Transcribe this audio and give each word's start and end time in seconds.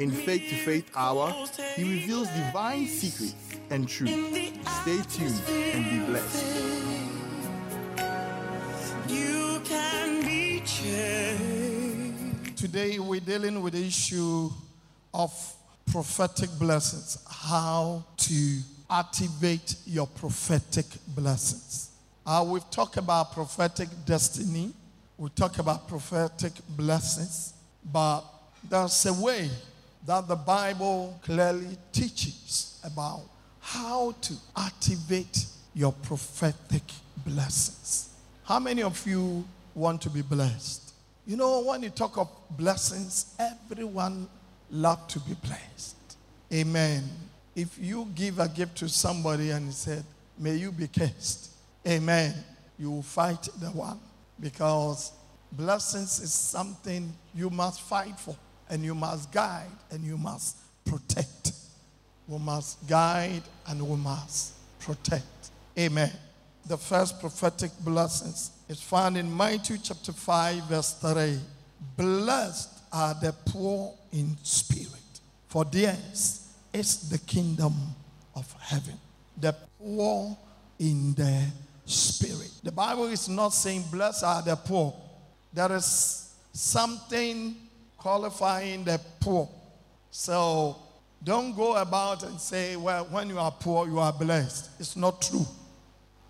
In 0.00 0.10
Faith 0.10 0.48
to 0.48 0.56
Faith 0.56 0.90
Hour, 0.96 1.30
he 1.76 1.82
reveals 1.82 2.26
divine 2.28 2.86
secrets 2.86 3.34
and 3.68 3.86
truth. 3.86 4.08
Stay 4.80 5.02
tuned 5.02 5.42
and 5.74 5.84
be 5.90 5.98
blessed. 6.10 6.46
You 9.06 9.60
can 9.62 10.22
be 10.22 10.62
changed. 10.64 12.56
Today 12.56 12.98
we're 12.98 13.20
dealing 13.20 13.60
with 13.60 13.74
the 13.74 13.86
issue 13.86 14.48
of 15.12 15.30
prophetic 15.92 16.48
blessings. 16.58 17.18
How 17.28 18.02
to 18.16 18.58
activate 18.88 19.76
your 19.84 20.06
prophetic 20.06 20.86
blessings. 21.08 21.90
Uh, 22.24 22.42
we've 22.48 22.70
talked 22.70 22.96
about 22.96 23.34
prophetic 23.34 23.90
destiny. 24.06 24.72
We 25.18 25.28
talk 25.28 25.58
about 25.58 25.86
prophetic 25.86 26.54
blessings, 26.70 27.52
but 27.84 28.22
there's 28.66 29.04
a 29.04 29.12
way 29.12 29.50
that 30.06 30.28
the 30.28 30.36
Bible 30.36 31.18
clearly 31.22 31.76
teaches 31.92 32.80
about 32.84 33.22
how 33.60 34.12
to 34.22 34.34
activate 34.56 35.46
your 35.74 35.92
prophetic 35.92 36.82
blessings. 37.26 38.10
How 38.44 38.58
many 38.58 38.82
of 38.82 39.06
you 39.06 39.44
want 39.74 40.00
to 40.02 40.10
be 40.10 40.22
blessed? 40.22 40.92
You 41.26 41.36
know, 41.36 41.62
when 41.62 41.82
you 41.82 41.90
talk 41.90 42.18
of 42.18 42.28
blessings, 42.50 43.34
everyone 43.38 44.28
love 44.70 45.06
to 45.08 45.20
be 45.20 45.34
blessed. 45.34 45.96
Amen. 46.52 47.04
If 47.54 47.78
you 47.78 48.08
give 48.14 48.38
a 48.38 48.48
gift 48.48 48.78
to 48.78 48.88
somebody 48.88 49.50
and 49.50 49.66
he 49.66 49.72
said, 49.72 50.04
May 50.38 50.56
you 50.56 50.72
be 50.72 50.88
cursed, 50.88 51.50
amen, 51.86 52.34
you 52.78 52.90
will 52.90 53.02
fight 53.02 53.46
the 53.60 53.66
one 53.66 54.00
because 54.40 55.12
blessings 55.52 56.18
is 56.20 56.32
something 56.32 57.12
you 57.34 57.50
must 57.50 57.82
fight 57.82 58.18
for 58.18 58.34
and 58.70 58.82
you 58.82 58.94
must 58.94 59.30
guide 59.32 59.66
and 59.90 60.02
you 60.02 60.16
must 60.16 60.56
protect. 60.84 61.52
We 62.26 62.38
must 62.38 62.88
guide 62.88 63.42
and 63.66 63.82
we 63.86 63.96
must 63.96 64.54
protect. 64.78 65.50
Amen. 65.78 66.12
The 66.66 66.76
first 66.76 67.20
prophetic 67.20 67.72
blessings 67.80 68.52
is 68.68 68.80
found 68.80 69.16
in 69.16 69.36
Matthew 69.36 69.78
chapter 69.82 70.12
5, 70.12 70.64
verse 70.64 70.92
3. 70.94 71.38
Blessed 71.96 72.70
are 72.92 73.14
the 73.14 73.34
poor 73.46 73.92
in 74.12 74.36
spirit, 74.42 75.20
for 75.48 75.64
theirs 75.64 76.46
is 76.72 77.08
the 77.10 77.18
kingdom 77.18 77.74
of 78.36 78.52
heaven. 78.60 78.94
The 79.36 79.54
poor 79.78 80.36
in 80.78 81.14
the 81.14 81.46
spirit. 81.86 82.52
The 82.62 82.72
Bible 82.72 83.06
is 83.06 83.28
not 83.28 83.48
saying, 83.50 83.84
Blessed 83.90 84.24
are 84.24 84.42
the 84.42 84.56
poor. 84.56 84.94
There 85.52 85.72
is 85.72 86.32
something 86.52 87.56
qualifying 88.00 88.82
the 88.82 88.98
poor. 89.20 89.48
So 90.10 90.76
don't 91.22 91.54
go 91.54 91.76
about 91.76 92.22
and 92.22 92.40
say, 92.40 92.76
Well, 92.76 93.04
when 93.10 93.28
you 93.28 93.38
are 93.38 93.52
poor, 93.52 93.86
you 93.86 93.98
are 93.98 94.12
blessed. 94.12 94.70
It's 94.80 94.96
not 94.96 95.20
true. 95.20 95.46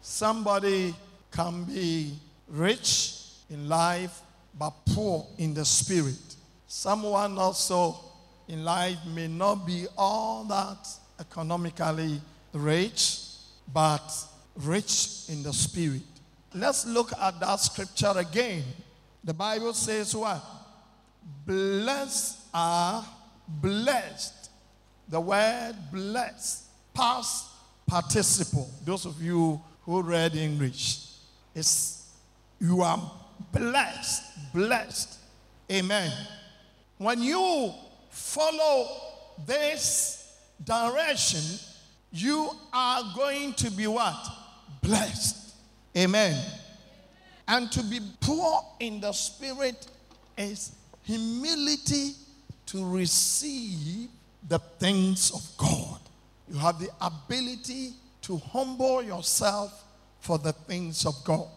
Somebody 0.02 0.94
can 1.30 1.64
be 1.64 2.12
rich 2.48 3.14
in 3.48 3.68
life, 3.68 4.20
but 4.58 4.70
poor 4.86 5.26
in 5.38 5.54
the 5.54 5.64
spirit. 5.64 6.36
Someone 6.66 7.38
also 7.38 7.96
in 8.48 8.64
life 8.64 8.98
may 9.14 9.28
not 9.28 9.66
be 9.66 9.86
all 9.96 10.44
that 10.44 10.88
economically 11.20 12.20
rich, 12.52 13.20
but 13.72 14.12
rich 14.56 15.26
in 15.28 15.44
the 15.44 15.52
spirit. 15.52 16.02
Let's 16.52 16.84
look 16.84 17.12
at 17.20 17.38
that 17.38 17.60
scripture 17.60 18.12
again. 18.16 18.64
The 19.22 19.34
Bible 19.34 19.72
says 19.72 20.16
what? 20.16 20.42
Blessed 21.46 22.38
are 22.54 23.04
blessed. 23.48 24.50
The 25.08 25.20
word 25.20 25.74
blessed, 25.92 26.64
past 26.94 27.46
participle. 27.86 28.70
Those 28.84 29.06
of 29.06 29.20
you 29.20 29.60
who 29.82 30.02
read 30.02 30.36
English, 30.36 31.06
is 31.54 32.06
you 32.60 32.82
are 32.82 33.10
blessed, 33.52 34.52
blessed. 34.52 35.18
Amen. 35.70 36.12
When 36.98 37.22
you 37.22 37.72
follow 38.10 38.88
this 39.46 40.36
direction, 40.62 41.40
you 42.12 42.50
are 42.72 43.02
going 43.16 43.54
to 43.54 43.70
be 43.70 43.86
what? 43.86 44.28
Blessed. 44.82 45.54
Amen. 45.96 46.36
And 47.48 47.70
to 47.72 47.82
be 47.82 48.00
poor 48.20 48.64
in 48.78 49.00
the 49.00 49.12
spirit 49.12 49.86
is 50.36 50.72
humility 51.10 52.12
to 52.66 52.88
receive 52.88 54.08
the 54.48 54.58
things 54.78 55.32
of 55.32 55.42
God. 55.56 55.98
You 56.48 56.58
have 56.58 56.78
the 56.78 56.88
ability 57.00 57.94
to 58.22 58.36
humble 58.38 59.02
yourself 59.02 59.84
for 60.20 60.38
the 60.38 60.52
things 60.52 61.04
of 61.06 61.14
God. 61.24 61.48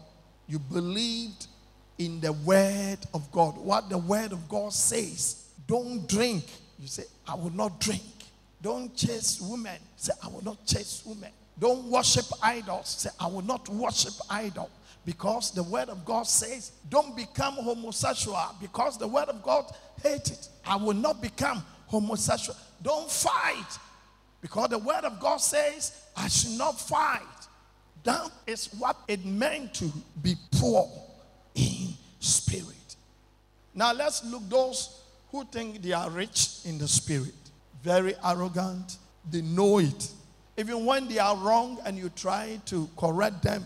You 0.48 0.58
believed 0.58 1.46
in 1.98 2.20
the 2.20 2.32
word 2.32 2.98
of 3.12 3.30
God. 3.30 3.56
What 3.56 3.88
the 3.88 3.98
word 3.98 4.32
of 4.32 4.48
God 4.48 4.72
says. 4.72 5.44
Don't 5.68 6.08
drink. 6.08 6.44
You 6.80 6.88
say, 6.88 7.04
I 7.26 7.34
will 7.34 7.54
not 7.54 7.80
drink. 7.80 8.02
Don't 8.60 8.94
chase 8.96 9.40
women. 9.40 9.78
Say, 9.96 10.12
I 10.22 10.28
will 10.28 10.44
not 10.44 10.66
chase 10.66 11.02
women. 11.06 11.30
Don't 11.58 11.84
worship 11.84 12.26
idols. 12.42 12.88
Say, 12.88 13.10
I 13.20 13.28
will 13.28 13.42
not 13.42 13.68
worship 13.68 14.14
idol. 14.28 14.68
Because 15.04 15.50
the 15.50 15.62
word 15.62 15.88
of 15.90 16.04
God 16.04 16.26
says, 16.26 16.72
don't 16.88 17.14
become 17.14 17.54
homosexual. 17.54 18.38
Because 18.60 18.98
the 18.98 19.06
word 19.06 19.28
of 19.28 19.42
God 19.42 19.70
hates 20.02 20.30
it. 20.30 20.48
I 20.66 20.76
will 20.76 20.94
not 20.94 21.20
become 21.20 21.62
homosexual. 21.86 22.56
Don't 22.82 23.10
fight. 23.10 23.78
Because 24.40 24.70
the 24.70 24.78
word 24.78 25.04
of 25.04 25.20
God 25.20 25.38
says, 25.38 26.04
I 26.16 26.28
should 26.28 26.58
not 26.58 26.80
fight. 26.80 27.20
That 28.02 28.30
is 28.46 28.68
what 28.78 28.96
it 29.08 29.24
meant 29.24 29.74
to 29.74 29.90
be 30.22 30.36
poor 30.52 30.90
in 31.54 31.94
spirit. 32.20 32.96
Now 33.74 33.92
let's 33.92 34.24
look 34.24 34.48
those 34.48 35.00
who 35.30 35.44
think 35.44 35.82
they 35.82 35.92
are 35.92 36.10
rich 36.10 36.60
in 36.64 36.78
the 36.78 36.86
spirit. 36.86 37.34
Very 37.82 38.14
arrogant. 38.24 38.98
They 39.30 39.42
know 39.42 39.78
it. 39.78 40.10
Even 40.56 40.84
when 40.84 41.08
they 41.08 41.18
are 41.18 41.36
wrong 41.36 41.78
and 41.84 41.98
you 41.98 42.10
try 42.10 42.60
to 42.66 42.88
correct 42.96 43.42
them, 43.42 43.64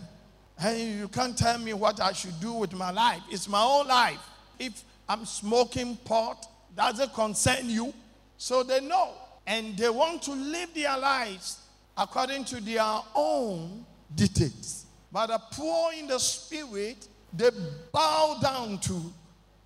hey, 0.59 0.91
you 0.91 1.07
can't 1.07 1.37
tell 1.37 1.57
me 1.57 1.73
what 1.73 2.01
I 2.01 2.11
should 2.11 2.39
do 2.39 2.53
with 2.53 2.73
my 2.73 2.91
life. 2.91 3.21
It's 3.31 3.47
my 3.47 3.63
own 3.63 3.87
life. 3.87 4.19
If 4.59 4.83
I'm 5.07 5.25
smoking 5.25 5.95
pot, 6.03 6.45
does 6.75 6.99
it 6.99 7.13
concern 7.13 7.69
you? 7.69 7.93
So 8.37 8.63
they 8.63 8.81
know. 8.81 9.13
And 9.47 9.75
they 9.77 9.89
want 9.89 10.21
to 10.23 10.31
live 10.31 10.73
their 10.73 10.97
lives 10.97 11.59
according 11.97 12.45
to 12.45 12.61
their 12.61 13.01
own 13.15 13.85
dictates. 14.15 14.85
But 15.11 15.27
the 15.27 15.41
poor 15.51 15.93
in 15.93 16.07
the 16.07 16.19
spirit, 16.19 17.07
they 17.33 17.49
bow 17.91 18.37
down 18.41 18.79
to 18.79 19.13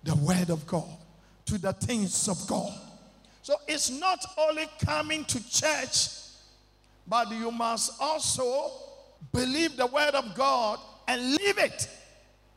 the 0.04 0.14
word 0.16 0.50
of 0.50 0.66
God, 0.66 0.88
to 1.46 1.58
the 1.58 1.72
things 1.72 2.28
of 2.28 2.46
God. 2.46 2.72
So 3.42 3.56
it's 3.68 3.90
not 3.90 4.24
only 4.38 4.66
coming 4.78 5.24
to 5.26 5.50
church, 5.50 6.08
but 7.06 7.30
you 7.30 7.50
must 7.50 8.00
also 8.00 8.70
believe 9.32 9.76
the 9.76 9.86
word 9.86 10.14
of 10.14 10.34
God 10.34 10.78
and 11.08 11.32
live 11.32 11.58
it. 11.58 11.88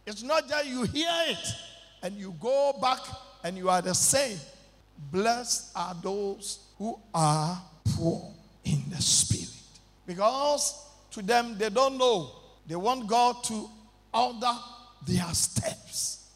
It's 0.06 0.24
not 0.24 0.48
that 0.50 0.66
you 0.66 0.84
hear 0.84 1.10
it 1.28 1.54
and 2.02 2.16
you 2.16 2.34
go 2.40 2.78
back 2.81 3.00
and 3.44 3.58
you 3.58 3.69
are 3.69 3.81
the 3.81 3.94
same. 3.94 4.38
Blessed 5.12 5.72
are 5.75 5.96
those 6.02 6.60
who 6.78 6.98
are 7.14 7.62
poor 7.86 8.34
in 8.64 8.84
the 8.90 9.02
spirit. 9.02 9.50
Because 10.06 10.86
to 11.12 11.22
them, 11.22 11.58
they 11.58 11.69
don't 11.69 11.98
know. 11.98 12.31
They 12.68 12.75
want 12.75 13.08
God 13.08 13.44
to 13.46 13.69
order 14.14 14.54
their 15.06 15.28
steps, 15.34 16.30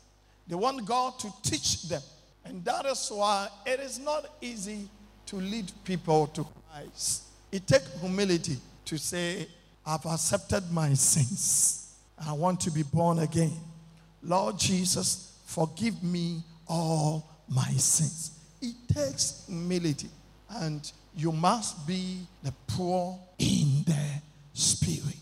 they 0.48 0.56
want 0.56 0.86
God 0.86 1.18
to 1.20 1.34
teach 1.42 1.84
them. 1.84 2.02
And 2.46 2.64
that 2.66 2.86
is 2.86 3.10
why 3.14 3.50
it 3.66 3.80
is 3.80 4.00
not 4.00 4.26
easy 4.42 4.90
to 5.28 5.36
lead 5.36 5.72
people 5.84 6.28
to 6.28 6.46
Christ. 6.70 7.24
It 7.52 7.68
takes 7.68 8.00
humility 8.00 8.58
to 8.86 8.98
say, 8.98 9.48
I've 9.86 10.06
accepted 10.06 10.72
my 10.72 10.94
sins. 10.94 11.96
I 12.24 12.34
want 12.34 12.60
to 12.62 12.72
be 12.72 12.84
born 12.84 13.20
again. 13.20 13.58
Lord 14.22 14.60
Jesus, 14.60 15.40
forgive 15.46 16.04
me 16.04 16.44
all 16.68 17.28
my 17.50 17.70
sins. 17.72 18.32
It 18.62 18.76
takes 18.94 19.46
humility. 19.48 20.10
And 20.50 20.92
you 21.16 21.32
must 21.32 21.88
be 21.88 22.20
the 22.44 22.54
poor 22.68 23.20
in 23.40 23.84
the 23.86 24.22
spirit. 24.54 25.16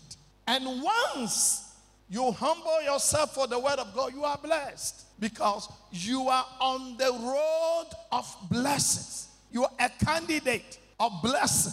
And 0.46 0.82
once 0.82 1.74
you 2.08 2.30
humble 2.32 2.82
yourself 2.82 3.34
for 3.34 3.46
the 3.46 3.58
word 3.58 3.78
of 3.78 3.94
God, 3.94 4.12
you 4.12 4.24
are 4.24 4.38
blessed 4.38 5.06
because 5.20 5.68
you 5.92 6.28
are 6.28 6.44
on 6.60 6.96
the 6.96 7.10
road 7.10 7.86
of 8.12 8.36
blessings. 8.50 9.28
You 9.52 9.64
are 9.64 9.70
a 9.78 9.88
candidate 10.04 10.78
of 10.98 11.12
blessing. 11.22 11.72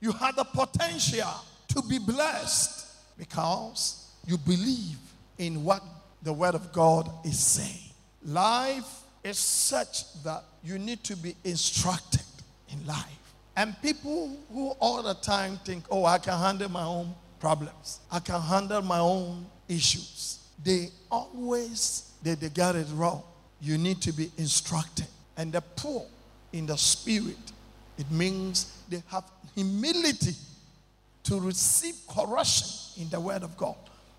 You 0.00 0.12
have 0.12 0.36
the 0.36 0.44
potential 0.44 1.28
to 1.74 1.82
be 1.82 1.98
blessed 1.98 2.86
because 3.18 4.10
you 4.26 4.38
believe 4.38 4.98
in 5.38 5.64
what 5.64 5.82
the 6.22 6.32
word 6.32 6.54
of 6.54 6.72
God 6.72 7.10
is 7.24 7.38
saying. 7.38 7.90
Life 8.24 9.00
is 9.24 9.38
such 9.38 10.22
that 10.22 10.44
you 10.62 10.78
need 10.78 11.02
to 11.04 11.16
be 11.16 11.34
instructed 11.44 12.22
in 12.70 12.86
life. 12.86 13.06
And 13.56 13.80
people 13.82 14.36
who 14.52 14.70
all 14.80 15.02
the 15.02 15.14
time 15.14 15.58
think, 15.64 15.84
oh, 15.90 16.04
I 16.04 16.18
can 16.18 16.38
handle 16.38 16.70
my 16.70 16.84
own 16.84 17.14
problems, 17.40 18.00
I 18.10 18.20
can 18.20 18.40
handle 18.40 18.82
my 18.82 18.98
own 18.98 19.44
issues, 19.68 20.38
they 20.62 20.90
always 21.10 22.12
they, 22.22 22.34
they 22.34 22.48
get 22.48 22.76
it 22.76 22.86
wrong. 22.94 23.22
You 23.60 23.78
need 23.78 24.00
to 24.02 24.12
be 24.12 24.30
instructed. 24.38 25.06
And 25.36 25.52
the 25.52 25.60
poor 25.60 26.06
in 26.52 26.66
the 26.66 26.76
spirit, 26.76 27.52
it 27.98 28.10
means 28.10 28.72
they 28.88 29.02
have 29.08 29.24
humility 29.54 30.34
to 31.24 31.40
receive 31.40 31.94
correction 32.08 32.68
in 33.02 33.08
the 33.08 33.20
word 33.20 33.42
of 33.42 33.56
God. 33.56 33.76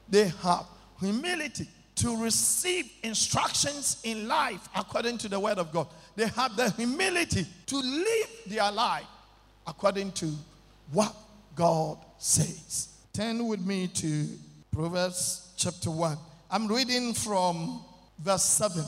They 0.10 0.28
have 0.42 0.66
humility 1.00 1.68
to 1.96 2.22
receive 2.22 2.92
instructions 3.04 4.00
in 4.04 4.28
life 4.28 4.68
according 4.76 5.18
to 5.20 5.30
the 5.30 5.40
word 5.40 5.58
of 5.60 5.72
God. 5.72 5.88
They 6.16 6.28
have 6.28 6.56
the 6.56 6.72
humility 6.72 7.46
to 7.68 7.78
live 7.78 8.30
their 8.48 8.72
life 8.72 9.06
according 9.68 10.12
to 10.14 10.34
what 10.92 11.16
God 11.56 11.98
says. 12.18 12.90
Turn 13.14 13.48
with 13.48 13.62
me 13.66 13.88
to 13.88 14.28
Proverbs 14.72 15.54
chapter 15.56 15.92
1. 15.92 16.18
I'm 16.50 16.68
reading 16.68 17.14
from 17.14 17.82
verse 18.20 18.44
7. 18.44 18.84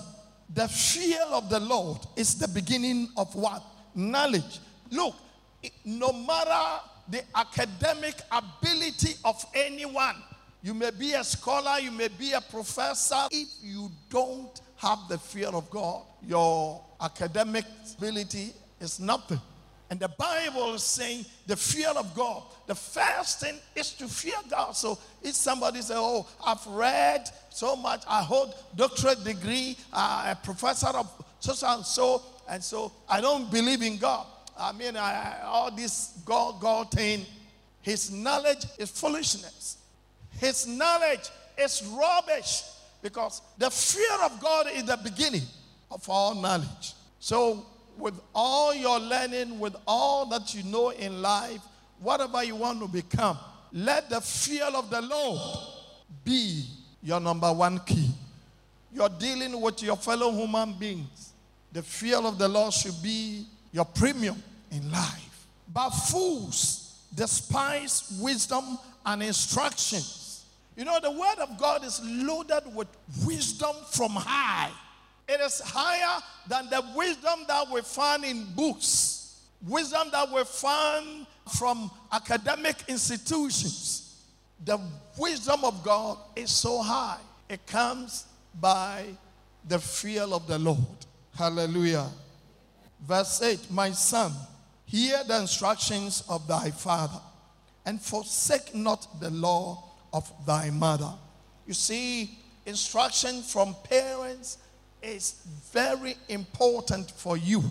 The 0.53 0.67
fear 0.67 1.21
of 1.31 1.49
the 1.49 1.59
Lord 1.59 1.99
is 2.15 2.35
the 2.35 2.47
beginning 2.47 3.09
of 3.17 3.33
what? 3.35 3.63
Knowledge. 3.93 4.59
Look, 4.91 5.15
no 5.83 6.11
matter 6.11 6.81
the 7.07 7.21
academic 7.35 8.15
ability 8.31 9.13
of 9.23 9.43
anyone, 9.53 10.15
you 10.63 10.73
may 10.73 10.91
be 10.91 11.13
a 11.13 11.23
scholar, 11.23 11.79
you 11.79 11.91
may 11.91 12.07
be 12.07 12.33
a 12.33 12.41
professor. 12.41 13.27
If 13.31 13.49
you 13.61 13.91
don't 14.09 14.59
have 14.77 14.99
the 15.07 15.17
fear 15.17 15.49
of 15.49 15.69
God, 15.69 16.03
your 16.25 16.83
academic 16.99 17.65
ability 17.97 18.53
is 18.79 18.99
nothing. 18.99 19.39
And 19.89 19.99
the 19.99 20.07
Bible 20.07 20.73
is 20.73 20.83
saying 20.83 21.25
the 21.45 21.55
fear 21.55 21.89
of 21.89 22.15
God. 22.15 22.41
The 22.65 22.73
first 22.73 23.41
thing 23.41 23.59
is 23.75 23.91
to 23.93 24.07
fear 24.07 24.33
God. 24.49 24.75
So 24.75 24.97
if 25.21 25.35
somebody 25.35 25.81
says, 25.81 25.97
"Oh, 25.99 26.25
I've 26.43 26.65
read 26.65 27.29
so 27.51 27.75
much, 27.75 28.01
I 28.07 28.23
hold 28.23 28.55
doctorate 28.75 29.23
degree, 29.23 29.77
uh, 29.93 30.33
a 30.33 30.35
professor 30.35 30.87
of 30.87 31.07
so 31.39 31.53
and 31.67 31.85
so, 31.85 32.23
and 32.49 32.63
so 32.63 32.91
I 33.07 33.21
don't 33.21 33.51
believe 33.51 33.83
in 33.83 33.97
God." 33.97 34.25
I 34.57 34.71
mean, 34.71 34.95
I, 34.95 35.41
all 35.43 35.71
this 35.71 36.19
God, 36.25 36.59
God 36.59 36.91
thing, 36.91 37.25
His 37.81 38.11
knowledge 38.11 38.65
is 38.77 38.89
foolishness. 38.89 39.77
His 40.39 40.67
knowledge 40.67 41.29
is 41.57 41.83
rubbish 41.97 42.63
because 43.01 43.41
the 43.57 43.69
fear 43.69 44.17
of 44.23 44.39
God 44.39 44.67
is 44.73 44.83
the 44.85 44.97
beginning 44.97 45.43
of 45.91 46.07
all 46.09 46.35
knowledge. 46.35 46.93
So, 47.19 47.65
with 47.97 48.19
all 48.33 48.73
your 48.73 48.99
learning, 48.99 49.59
with 49.59 49.75
all 49.87 50.25
that 50.27 50.53
you 50.53 50.63
know 50.63 50.89
in 50.89 51.21
life, 51.21 51.61
whatever 51.99 52.43
you 52.43 52.55
want 52.55 52.81
to 52.81 52.87
become, 52.87 53.37
let 53.71 54.09
the 54.09 54.19
fear 54.21 54.65
of 54.65 54.89
the 54.89 55.01
Lord 55.01 55.39
be 56.23 56.65
your 57.01 57.19
number 57.19 57.51
one 57.51 57.79
key. 57.79 58.09
You're 58.93 59.09
dealing 59.09 59.59
with 59.59 59.83
your 59.83 59.97
fellow 59.97 60.31
human 60.31 60.73
beings. 60.73 61.33
The 61.71 61.83
fear 61.83 62.17
of 62.17 62.37
the 62.37 62.47
Lord 62.47 62.73
should 62.73 63.01
be 63.03 63.45
your 63.75 63.85
premium 63.85 64.41
in 64.71 64.91
life. 64.91 65.45
But 65.71 65.89
fools 65.91 66.95
despise 67.13 68.17
wisdom 68.21 68.79
and 69.05 69.21
instructions 69.21 70.25
you 70.75 70.83
know, 70.83 70.99
the 70.99 71.11
word 71.11 71.39
of 71.39 71.57
God 71.57 71.85
is 71.85 72.01
loaded 72.03 72.63
with 72.73 72.87
wisdom 73.25 73.75
from 73.91 74.11
high. 74.11 74.71
It 75.27 75.39
is 75.39 75.61
higher 75.63 76.21
than 76.47 76.69
the 76.69 76.83
wisdom 76.95 77.45
that 77.47 77.69
we 77.71 77.81
find 77.81 78.25
in 78.25 78.45
books, 78.55 79.41
wisdom 79.65 80.09
that 80.11 80.29
we 80.31 80.43
find 80.43 81.25
from 81.57 81.89
academic 82.11 82.75
institutions. 82.89 84.23
The 84.65 84.79
wisdom 85.17 85.63
of 85.63 85.81
God 85.81 86.17
is 86.35 86.51
so 86.51 86.81
high. 86.81 87.19
It 87.47 87.65
comes 87.65 88.25
by 88.59 89.05
the 89.67 89.79
fear 89.79 90.23
of 90.23 90.45
the 90.45 90.59
Lord. 90.59 90.79
Hallelujah. 91.35 92.09
Verse 93.07 93.41
8 93.41 93.71
My 93.71 93.91
son, 93.91 94.31
hear 94.85 95.23
the 95.27 95.39
instructions 95.39 96.23
of 96.29 96.47
thy 96.47 96.71
father, 96.71 97.19
and 97.85 98.01
forsake 98.01 98.73
not 98.73 99.19
the 99.19 99.29
law 99.29 99.83
of 100.11 100.31
thy 100.45 100.69
mother. 100.69 101.11
You 101.67 101.73
see, 101.73 102.37
instruction 102.65 103.41
from 103.41 103.75
parents 103.83 104.57
is 105.01 105.35
very 105.71 106.15
important 106.29 107.11
for 107.11 107.37
you 107.37 107.63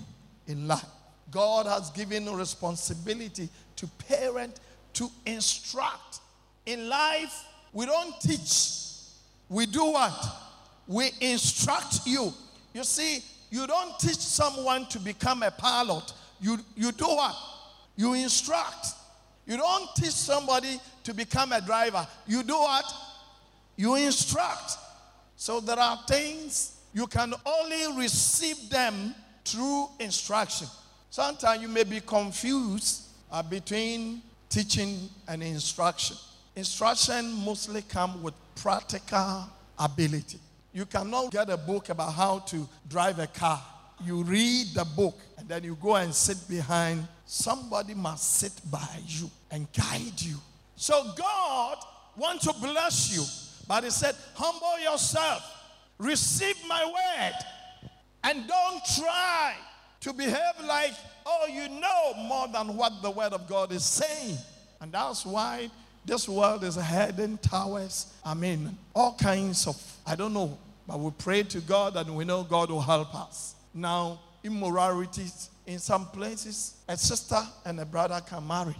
in 0.47 0.69
life. 0.69 0.85
God 1.31 1.67
has 1.67 1.91
given 1.91 2.33
responsibility 2.33 3.49
to 3.77 3.87
parent 4.09 4.61
to 4.95 5.11
instruct. 5.27 6.21
In 6.67 6.89
life, 6.89 7.45
we 7.73 7.87
don't 7.87 8.21
teach. 8.21 8.85
We 9.49 9.67
do 9.67 9.85
what? 9.87 10.27
We 10.87 11.11
instruct 11.21 12.07
you. 12.07 12.33
You 12.73 12.85
see, 12.85 13.23
you 13.55 13.69
don't 13.69 13.97
teach 14.01 14.19
someone 14.19 14.85
to 14.87 14.99
become 14.99 15.45
a 15.45 15.51
pilot. 15.53 16.13
You, 16.41 16.59
you 16.75 16.91
do 16.91 17.07
what? 17.07 17.37
You 17.95 18.15
instruct. 18.15 18.89
You 19.47 19.57
don't 19.57 19.95
teach 19.95 20.11
somebody 20.11 20.81
to 21.05 21.15
become 21.15 21.53
a 21.53 21.61
driver. 21.61 22.05
You 22.27 22.43
do 22.43 22.55
what? 22.55 22.85
You 23.77 23.95
instruct. 23.95 24.77
So 25.37 25.61
there 25.61 25.79
are 25.79 26.01
things 26.09 26.81
you 26.93 27.07
can 27.07 27.33
only 27.47 27.97
receive 27.97 28.71
them 28.71 29.15
through 29.45 29.87
instruction. 30.01 30.67
Sometimes 31.11 31.63
you 31.63 31.69
may 31.69 31.85
be 31.85 32.01
confused 32.01 33.03
uh, 33.31 33.41
between 33.41 34.21
teaching 34.49 35.09
and 35.29 35.45
instruction. 35.45 36.17
Instruction 36.57 37.33
mostly 37.45 37.83
come 37.83 38.21
with 38.21 38.35
practical 38.57 39.45
ability. 39.79 40.41
You 40.75 40.85
cannot 40.85 41.31
get 41.31 41.49
a 41.49 41.57
book 41.57 41.89
about 41.89 42.13
how 42.13 42.41
to 42.41 42.69
drive 42.87 43.19
a 43.19 43.27
car. 43.27 43.63
You 44.05 44.23
read 44.25 44.75
the 44.75 44.85
book 44.85 45.19
and 45.39 45.49
then 45.49 45.65
you 45.65 45.79
go 45.81 45.95
and 45.97 46.15
sit 46.15 46.37
behind. 46.49 47.09
Somebody 47.25 47.95
must 47.95 48.35
sit 48.35 48.53
by 48.71 48.87
you 49.07 49.31
and 49.51 49.67
guide 49.73 50.21
you 50.21 50.37
so 50.77 51.13
God 51.17 51.79
wants 52.17 52.45
to 52.47 52.53
bless 52.61 53.17
you, 53.17 53.25
but 53.67 53.85
He 53.85 53.91
said, 53.91 54.15
humble 54.35 54.79
yourself, 54.81 55.43
receive 55.99 56.57
my 56.69 56.85
word, 56.85 57.33
and 58.25 58.47
don't 58.47 58.83
try 58.97 59.55
to 60.01 60.13
behave 60.13 60.55
like, 60.67 60.93
oh, 61.25 61.47
you 61.47 61.69
know 61.69 62.15
more 62.25 62.49
than 62.49 62.77
what 62.77 63.03
the 63.03 63.11
word 63.11 63.33
of 63.33 63.49
God 63.49 63.73
is 63.73 63.85
saying. 63.85 64.37
And 64.81 64.93
that's 64.93 65.25
why 65.25 65.71
this 66.05 66.29
world 66.29 66.65
is 66.65 66.77
heading 66.77 67.39
towers. 67.39 68.13
I 68.25 68.35
mean, 68.35 68.77
all 68.95 69.15
kinds 69.15 69.67
of, 69.67 69.81
I 70.07 70.15
don't 70.15 70.35
know, 70.35 70.59
but 70.87 71.01
we 71.01 71.11
pray 71.17 71.43
to 71.45 71.61
God 71.61 71.97
and 71.97 72.15
we 72.17 72.25
know 72.25 72.45
God 72.45 72.71
will 72.71 72.81
help 72.81 73.15
us. 73.15 73.55
Now, 73.73 74.21
immorality 74.43 75.27
in 75.67 75.79
some 75.79 76.07
places, 76.07 76.77
a 76.89 76.97
sister 76.97 77.41
and 77.65 77.81
a 77.81 77.87
brother 77.87 78.21
can 78.27 78.47
marry. 78.47 78.77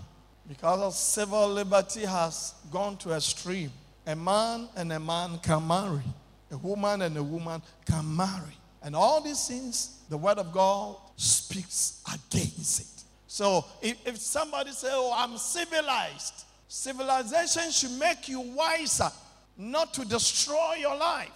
Because 0.47 0.99
civil 0.99 1.49
liberty 1.49 2.05
has 2.05 2.55
gone 2.71 2.99
to 2.99 3.13
a 3.13 3.17
extreme. 3.17 3.73
A 4.07 4.15
man 4.15 4.69
and 4.77 4.93
a 4.93 5.01
man 5.01 5.39
can 5.39 5.67
marry. 5.67 6.03
A 6.51 6.59
woman 6.59 7.03
and 7.03 7.17
a 7.17 7.23
woman 7.23 7.63
can 7.87 8.15
marry. 8.15 8.59
And 8.83 8.95
all 8.95 9.23
these 9.23 9.49
things, 9.49 10.03
the 10.11 10.19
word 10.19 10.39
of 10.39 10.53
God 10.53 10.97
speaks 11.17 12.03
against 12.13 12.81
it. 12.81 13.05
So 13.27 13.65
if, 13.81 13.97
if 14.07 14.19
somebody 14.19 14.73
says, 14.73 14.91
Oh, 14.93 15.15
I'm 15.17 15.39
civilized, 15.39 16.45
civilization 16.75 17.71
should 17.71 17.93
make 17.93 18.29
you 18.29 18.41
wiser, 18.41 19.11
not 19.57 19.95
to 19.95 20.05
destroy 20.05 20.75
your 20.81 20.97
life. 20.97 21.31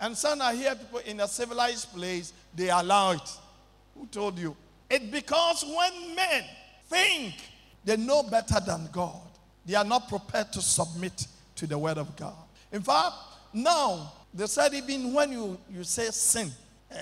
And 0.00 0.16
some 0.16 0.42
I 0.42 0.54
hear 0.54 0.74
people 0.74 0.98
in 1.00 1.20
a 1.20 1.28
civilized 1.28 1.92
place, 1.94 2.32
they 2.54 2.70
allow 2.70 3.12
it. 3.12 3.36
Who 3.94 4.06
told 4.06 4.38
you? 4.38 4.56
It 4.88 5.12
because 5.12 5.64
when 5.64 6.16
men 6.16 6.44
think 6.88 7.34
they 7.84 7.96
know 7.96 8.24
better 8.24 8.58
than 8.66 8.88
God. 8.90 9.20
They 9.64 9.74
are 9.74 9.84
not 9.84 10.08
prepared 10.08 10.52
to 10.54 10.60
submit 10.60 11.26
to 11.54 11.66
the 11.66 11.78
word 11.78 11.98
of 11.98 12.16
God. 12.16 12.34
In 12.72 12.82
fact, 12.82 13.14
now, 13.52 14.12
they 14.34 14.46
said 14.46 14.74
even 14.74 15.12
when 15.12 15.30
you, 15.30 15.58
you 15.72 15.84
say 15.84 16.10
sin, 16.10 16.50
uh, 16.90 16.96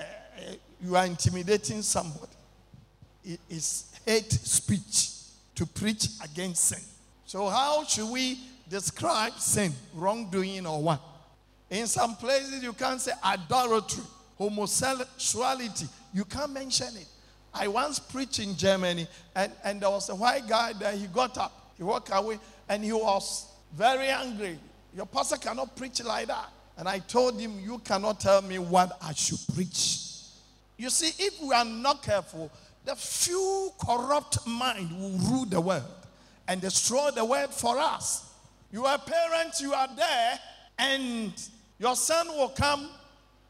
you 0.81 0.95
are 0.95 1.05
intimidating 1.05 1.81
somebody. 1.81 2.33
It 3.23 3.39
is 3.49 3.85
hate 4.05 4.31
speech 4.31 5.09
to 5.55 5.65
preach 5.65 6.07
against 6.23 6.65
sin. 6.65 6.83
So, 7.29 7.47
how 7.47 7.83
should 7.83 8.09
we 8.09 8.39
describe 8.67 9.33
sin, 9.33 9.71
wrongdoing, 9.93 10.65
or 10.65 10.81
what? 10.81 10.99
In 11.69 11.85
some 11.85 12.15
places, 12.15 12.63
you 12.63 12.73
can't 12.73 12.99
say 12.99 13.11
idolatry, 13.23 14.01
homosexuality. 14.35 15.85
You 16.11 16.25
can't 16.25 16.51
mention 16.51 16.87
it. 16.97 17.05
I 17.53 17.67
once 17.67 17.99
preached 17.99 18.39
in 18.39 18.55
Germany, 18.57 19.07
and, 19.35 19.51
and 19.63 19.79
there 19.79 19.91
was 19.91 20.09
a 20.09 20.15
white 20.15 20.47
guy 20.47 20.73
there. 20.73 20.91
He 20.93 21.05
got 21.05 21.37
up, 21.37 21.71
he 21.77 21.83
walked 21.83 22.09
away, 22.11 22.39
and 22.67 22.83
he 22.83 22.93
was 22.93 23.45
very 23.75 24.07
angry. 24.07 24.57
Your 24.95 25.05
pastor 25.05 25.37
cannot 25.37 25.75
preach 25.75 26.03
like 26.03 26.29
that. 26.29 26.49
And 26.79 26.89
I 26.89 26.97
told 26.97 27.39
him, 27.39 27.59
You 27.59 27.77
cannot 27.77 28.19
tell 28.19 28.41
me 28.41 28.57
what 28.57 28.97
I 29.03 29.13
should 29.13 29.41
preach. 29.53 29.99
You 30.77 30.89
see, 30.89 31.11
if 31.23 31.39
we 31.43 31.53
are 31.53 31.63
not 31.63 32.01
careful, 32.01 32.49
the 32.85 32.95
few 32.95 33.69
corrupt 33.85 34.47
mind 34.47 34.99
will 34.99 35.19
rule 35.29 35.45
the 35.45 35.61
world 35.61 35.98
and 36.49 36.59
destroy 36.59 37.11
the 37.11 37.23
world 37.23 37.53
for 37.53 37.77
us. 37.77 38.33
You 38.71 38.85
are 38.85 38.97
parents, 38.97 39.61
you 39.61 39.71
are 39.71 39.87
there, 39.95 40.39
and 40.79 41.31
your 41.77 41.95
son 41.95 42.27
will 42.29 42.49
come 42.49 42.89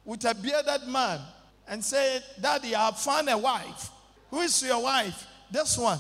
with 0.03 0.25
a 0.25 0.35
bearded 0.35 0.85
man 0.89 1.21
and 1.69 1.83
say, 1.83 2.19
Daddy, 2.41 2.75
I 2.75 2.87
have 2.87 2.99
found 2.99 3.29
a 3.29 3.37
wife. 3.37 3.89
Who 4.29 4.41
is 4.41 4.61
your 4.61 4.83
wife? 4.83 5.25
This 5.49 5.77
one. 5.77 5.97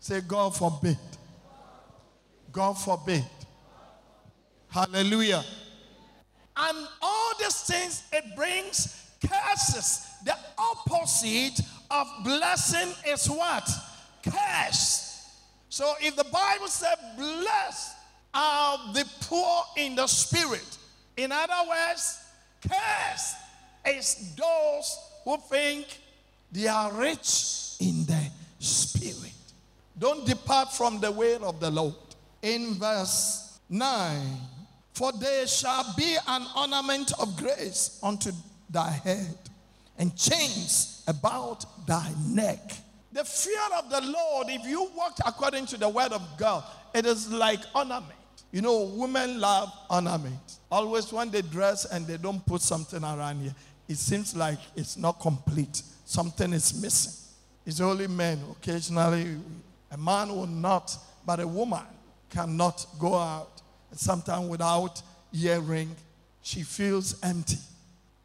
Say, 0.00 0.20
God 0.20 0.56
forbid. 0.56 0.98
God 2.50 2.72
forbid. 2.72 3.24
Hallelujah. 4.68 5.44
And 6.56 6.88
all 7.00 7.32
these 7.38 7.62
things, 7.62 8.02
it 8.12 8.24
brings 8.34 9.10
curses. 9.24 10.08
The 10.24 10.36
opposite 10.58 11.60
of 11.88 12.08
blessing 12.24 12.92
is 13.06 13.30
what? 13.30 13.68
Curse. 14.24 15.11
So 15.72 15.94
if 16.02 16.16
the 16.16 16.24
Bible 16.24 16.68
said, 16.68 16.96
blessed 17.16 17.96
are 18.34 18.92
the 18.92 19.08
poor 19.22 19.62
in 19.78 19.94
the 19.94 20.06
spirit, 20.06 20.76
in 21.16 21.32
other 21.32 21.66
words, 21.66 22.18
curse 22.60 23.34
is 23.88 24.36
those 24.36 24.98
who 25.24 25.38
think 25.48 25.86
they 26.52 26.68
are 26.68 26.92
rich 26.92 27.76
in 27.80 28.04
the 28.04 28.22
spirit. 28.58 29.32
Don't 29.98 30.26
depart 30.26 30.74
from 30.74 31.00
the 31.00 31.10
way 31.10 31.36
of 31.36 31.58
the 31.58 31.70
Lord. 31.70 31.94
In 32.42 32.74
verse 32.74 33.58
9, 33.70 34.20
for 34.92 35.10
there 35.12 35.46
shall 35.46 35.94
be 35.96 36.18
an 36.28 36.46
ornament 36.54 37.12
of 37.18 37.34
grace 37.38 37.98
unto 38.02 38.30
thy 38.68 38.90
head, 38.90 39.38
and 39.98 40.14
chains 40.18 41.02
about 41.08 41.64
thy 41.86 42.12
neck. 42.28 42.72
The 43.12 43.24
fear 43.24 43.60
of 43.78 43.90
the 43.90 44.00
Lord, 44.00 44.46
if 44.48 44.66
you 44.66 44.90
walk 44.96 45.18
according 45.26 45.66
to 45.66 45.76
the 45.76 45.88
word 45.88 46.12
of 46.12 46.22
God, 46.38 46.64
it 46.94 47.04
is 47.04 47.30
like 47.30 47.60
ornament. 47.74 48.18
You 48.50 48.62
know, 48.62 48.84
women 48.94 49.38
love 49.38 49.70
ornament. 49.90 50.58
Always 50.70 51.12
when 51.12 51.30
they 51.30 51.42
dress 51.42 51.84
and 51.84 52.06
they 52.06 52.16
don't 52.16 52.44
put 52.46 52.62
something 52.62 53.02
around 53.02 53.40
here, 53.40 53.54
it 53.88 53.96
seems 53.96 54.34
like 54.34 54.58
it's 54.76 54.96
not 54.96 55.20
complete. 55.20 55.82
Something 56.06 56.52
is 56.52 56.80
missing. 56.80 57.12
It's 57.66 57.80
only 57.80 58.06
men. 58.06 58.40
Occasionally, 58.50 59.36
a 59.90 59.96
man 59.98 60.30
will 60.30 60.46
not, 60.46 60.96
but 61.26 61.40
a 61.40 61.46
woman 61.46 61.84
cannot 62.30 62.86
go 62.98 63.14
out 63.14 63.62
And 63.92 64.00
sometimes 64.00 64.48
without 64.48 65.02
earring, 65.34 65.94
she 66.40 66.62
feels 66.62 67.22
empty. 67.22 67.58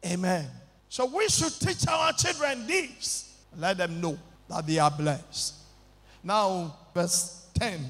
Amen. 0.04 0.46
So 0.88 1.04
we 1.04 1.28
should 1.28 1.52
teach 1.60 1.86
our 1.86 2.12
children 2.14 2.66
this. 2.66 3.36
Let 3.54 3.76
them 3.76 4.00
know 4.00 4.18
that 4.48 4.66
they 4.66 4.78
are 4.78 4.90
blessed. 4.90 5.54
Now, 6.22 6.74
verse 6.94 7.48
10. 7.54 7.80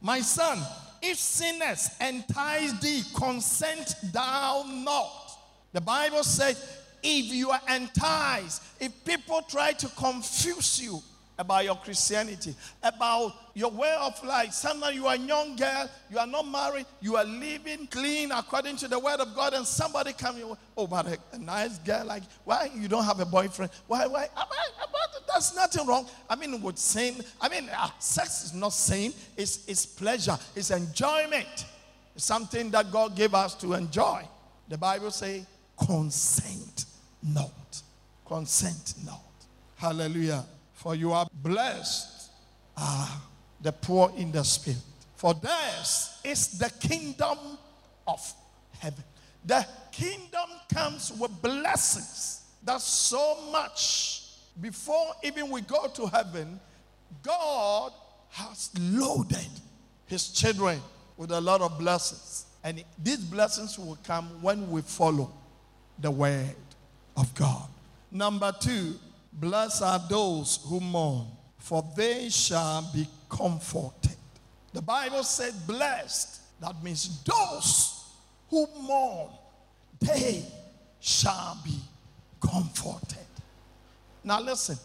My 0.00 0.20
son, 0.20 0.58
if 1.02 1.18
sinners 1.18 1.90
entice 2.00 2.72
thee, 2.80 3.02
consent 3.14 3.94
thou 4.12 4.64
not. 4.66 5.38
The 5.72 5.80
Bible 5.80 6.22
says, 6.22 6.80
if 7.02 7.26
you 7.26 7.50
are 7.50 7.60
enticed, 7.74 8.62
if 8.80 9.04
people 9.04 9.42
try 9.42 9.72
to 9.72 9.88
confuse 9.88 10.80
you, 10.80 11.02
about 11.38 11.64
your 11.64 11.76
Christianity, 11.76 12.54
about 12.82 13.34
your 13.54 13.70
way 13.70 13.94
of 14.00 14.22
life. 14.24 14.52
Sometimes 14.52 14.94
you 14.94 15.06
are 15.06 15.14
a 15.14 15.18
young 15.18 15.56
girl, 15.56 15.90
you 16.10 16.18
are 16.18 16.26
not 16.26 16.48
married, 16.48 16.86
you 17.00 17.16
are 17.16 17.24
living 17.24 17.86
clean 17.88 18.30
according 18.30 18.76
to 18.76 18.88
the 18.88 18.98
word 18.98 19.20
of 19.20 19.34
God, 19.34 19.54
and 19.54 19.66
somebody 19.66 20.12
comes, 20.12 20.42
oh, 20.76 20.86
but 20.86 21.06
a, 21.06 21.18
a, 21.32 21.38
nice 21.38 21.78
girl, 21.78 22.04
like, 22.06 22.22
why 22.44 22.70
you 22.74 22.88
don't 22.88 23.04
have 23.04 23.20
a 23.20 23.26
boyfriend? 23.26 23.70
Why, 23.86 24.06
why? 24.06 24.28
I, 24.36 24.42
I, 24.42 24.84
there's 25.32 25.54
nothing 25.56 25.86
wrong. 25.86 26.08
I 26.30 26.36
mean, 26.36 26.62
with 26.62 26.78
sin, 26.78 27.16
I 27.40 27.48
mean, 27.48 27.68
uh, 27.76 27.90
sex 27.98 28.44
is 28.44 28.54
not 28.54 28.72
sin, 28.72 29.12
it's, 29.36 29.66
it's 29.68 29.84
pleasure, 29.84 30.38
it's 30.54 30.70
enjoyment. 30.70 31.66
It's 32.14 32.24
something 32.24 32.70
that 32.70 32.92
God 32.92 33.16
gave 33.16 33.34
us 33.34 33.54
to 33.56 33.72
enjoy. 33.72 34.22
The 34.68 34.78
Bible 34.78 35.10
says, 35.10 35.44
consent 35.76 36.84
not. 37.22 37.82
Consent 38.24 38.94
not. 39.04 39.20
Hallelujah. 39.76 40.44
For 40.84 40.94
you 40.94 41.12
are 41.12 41.26
blessed 41.32 42.30
are 42.76 43.08
the 43.62 43.72
poor 43.72 44.12
in 44.18 44.30
the 44.30 44.44
spirit. 44.44 44.82
For 45.16 45.32
theirs 45.32 46.20
is 46.22 46.58
the 46.58 46.68
kingdom 46.78 47.38
of 48.06 48.34
heaven. 48.78 49.02
The 49.46 49.66
kingdom 49.90 50.50
comes 50.70 51.10
with 51.18 51.40
blessings. 51.40 52.42
That's 52.62 52.84
so 52.84 53.50
much. 53.50 54.24
Before 54.60 55.06
even 55.22 55.50
we 55.50 55.62
go 55.62 55.86
to 55.86 56.06
heaven, 56.06 56.60
God 57.22 57.92
has 58.28 58.70
loaded 58.78 59.48
his 60.04 60.28
children 60.32 60.82
with 61.16 61.32
a 61.32 61.40
lot 61.40 61.62
of 61.62 61.78
blessings. 61.78 62.44
And 62.62 62.84
these 63.02 63.24
blessings 63.24 63.78
will 63.78 63.98
come 64.04 64.26
when 64.42 64.70
we 64.70 64.82
follow 64.82 65.32
the 65.98 66.10
word 66.10 66.56
of 67.16 67.34
God. 67.34 67.68
Number 68.10 68.52
two, 68.60 68.96
Blessed 69.34 69.82
are 69.82 70.00
those 70.08 70.60
who 70.64 70.80
mourn, 70.80 71.26
for 71.58 71.84
they 71.96 72.28
shall 72.28 72.88
be 72.94 73.06
comforted. 73.28 74.16
The 74.72 74.82
Bible 74.82 75.24
said, 75.24 75.54
blessed. 75.66 76.40
That 76.60 76.82
means 76.82 77.22
those 77.24 78.04
who 78.48 78.66
mourn, 78.80 79.30
they 80.00 80.44
shall 81.00 81.58
be 81.64 81.78
comforted. 82.40 83.18
Now, 84.22 84.40
listen, 84.40 84.78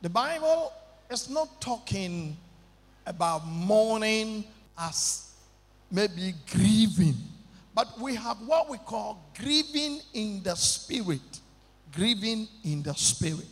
the 0.00 0.08
Bible 0.08 0.72
is 1.10 1.28
not 1.28 1.60
talking 1.60 2.36
about 3.04 3.46
mourning 3.46 4.44
as 4.78 5.32
maybe 5.90 6.34
grieving, 6.50 7.16
but 7.74 8.00
we 8.00 8.14
have 8.14 8.36
what 8.46 8.70
we 8.70 8.78
call 8.78 9.20
grieving 9.36 10.00
in 10.14 10.42
the 10.42 10.54
spirit. 10.54 11.40
Grieving 11.92 12.46
in 12.64 12.82
the 12.82 12.94
spirit. 12.94 13.46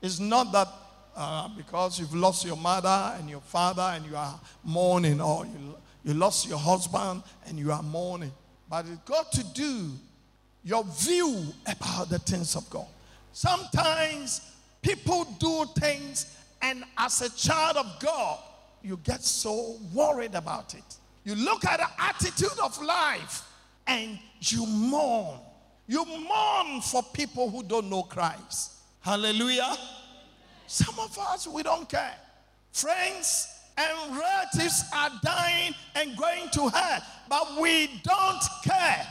It's 0.00 0.20
not 0.20 0.52
that 0.52 0.68
uh, 1.16 1.48
because 1.56 1.98
you've 1.98 2.14
lost 2.14 2.44
your 2.44 2.56
mother 2.56 3.14
and 3.18 3.28
your 3.28 3.40
father 3.40 3.82
and 3.82 4.06
you 4.06 4.14
are 4.16 4.38
mourning, 4.62 5.20
or 5.20 5.44
you, 5.46 5.74
you 6.04 6.14
lost 6.14 6.48
your 6.48 6.58
husband 6.58 7.22
and 7.46 7.58
you 7.58 7.72
are 7.72 7.82
mourning. 7.82 8.32
But 8.70 8.86
it's 8.86 8.98
got 8.98 9.32
to 9.32 9.44
do 9.52 9.90
your 10.62 10.84
view 10.84 11.46
about 11.66 12.08
the 12.10 12.18
things 12.18 12.54
of 12.54 12.68
God. 12.70 12.86
Sometimes 13.32 14.52
people 14.80 15.24
do 15.38 15.64
things, 15.78 16.36
and 16.62 16.84
as 16.96 17.22
a 17.22 17.34
child 17.36 17.76
of 17.78 17.98
God, 18.00 18.38
you 18.82 18.98
get 19.02 19.22
so 19.22 19.76
worried 19.92 20.34
about 20.34 20.74
it. 20.74 20.96
You 21.24 21.34
look 21.34 21.64
at 21.64 21.80
the 21.80 22.02
attitude 22.02 22.58
of 22.62 22.80
life 22.82 23.42
and 23.86 24.18
you 24.40 24.66
mourn. 24.66 25.40
You 25.86 26.04
mourn 26.04 26.80
for 26.80 27.02
people 27.12 27.50
who 27.50 27.62
don't 27.62 27.90
know 27.90 28.02
Christ. 28.02 28.72
Hallelujah. 29.00 29.76
Some 30.66 30.98
of 30.98 31.18
us, 31.18 31.46
we 31.46 31.62
don't 31.62 31.88
care. 31.88 32.14
Friends 32.72 33.48
and 33.76 34.16
relatives 34.16 34.84
are 34.94 35.10
dying 35.22 35.74
and 35.94 36.16
going 36.16 36.50
to 36.50 36.68
hell, 36.68 37.02
but 37.28 37.60
we 37.60 38.00
don't 38.02 38.42
care. 38.64 39.06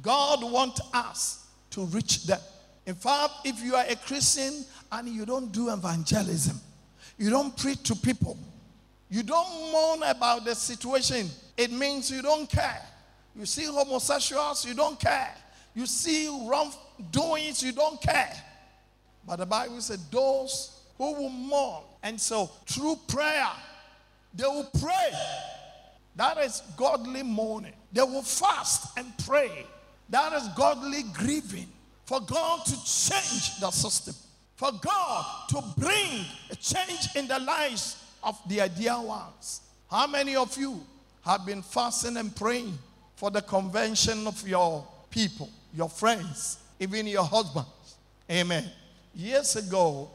God 0.00 0.50
wants 0.50 0.80
us 0.94 1.46
to 1.70 1.84
reach 1.86 2.24
them. 2.24 2.40
In 2.86 2.94
fact, 2.94 3.32
if 3.44 3.62
you 3.62 3.74
are 3.74 3.84
a 3.88 3.96
Christian 3.96 4.64
and 4.90 5.08
you 5.08 5.26
don't 5.26 5.52
do 5.52 5.70
evangelism, 5.72 6.58
you 7.18 7.28
don't 7.28 7.56
preach 7.56 7.82
to 7.84 7.96
people, 7.96 8.38
you 9.10 9.22
don't 9.22 9.72
mourn 9.72 10.02
about 10.04 10.44
the 10.44 10.54
situation, 10.54 11.28
it 11.56 11.70
means 11.72 12.10
you 12.10 12.22
don't 12.22 12.48
care. 12.48 12.82
You 13.36 13.46
see 13.46 13.64
homosexuals, 13.64 14.64
you 14.64 14.74
don't 14.74 14.98
care. 14.98 15.34
You 15.74 15.86
see 15.86 16.28
wrongdoings, 16.28 17.62
you 17.62 17.72
don't 17.72 18.00
care. 18.00 18.32
But 19.28 19.36
the 19.36 19.46
Bible 19.46 19.80
said, 19.82 20.00
those 20.10 20.80
who 20.96 21.12
will 21.12 21.28
mourn. 21.28 21.82
And 22.02 22.18
so, 22.18 22.46
through 22.66 22.96
prayer, 23.08 23.50
they 24.34 24.44
will 24.44 24.70
pray. 24.80 25.12
That 26.16 26.38
is 26.38 26.62
godly 26.76 27.22
mourning. 27.22 27.74
They 27.92 28.02
will 28.02 28.22
fast 28.22 28.98
and 28.98 29.06
pray. 29.26 29.66
That 30.08 30.32
is 30.32 30.48
godly 30.56 31.02
grieving. 31.12 31.68
For 32.06 32.20
God 32.20 32.64
to 32.64 32.72
change 32.72 33.60
the 33.60 33.70
system. 33.70 34.14
For 34.56 34.72
God 34.72 35.26
to 35.50 35.62
bring 35.76 36.24
a 36.50 36.56
change 36.56 37.14
in 37.14 37.28
the 37.28 37.38
lives 37.38 38.02
of 38.22 38.40
their 38.48 38.68
dear 38.68 38.98
ones. 38.98 39.60
How 39.90 40.06
many 40.06 40.36
of 40.36 40.56
you 40.56 40.80
have 41.22 41.44
been 41.44 41.60
fasting 41.60 42.16
and 42.16 42.34
praying 42.34 42.78
for 43.16 43.30
the 43.30 43.42
convention 43.42 44.26
of 44.26 44.48
your 44.48 44.86
people, 45.10 45.50
your 45.74 45.90
friends, 45.90 46.58
even 46.80 47.06
your 47.06 47.24
husbands? 47.24 47.68
Amen. 48.30 48.64
Years 49.18 49.56
ago, 49.56 50.08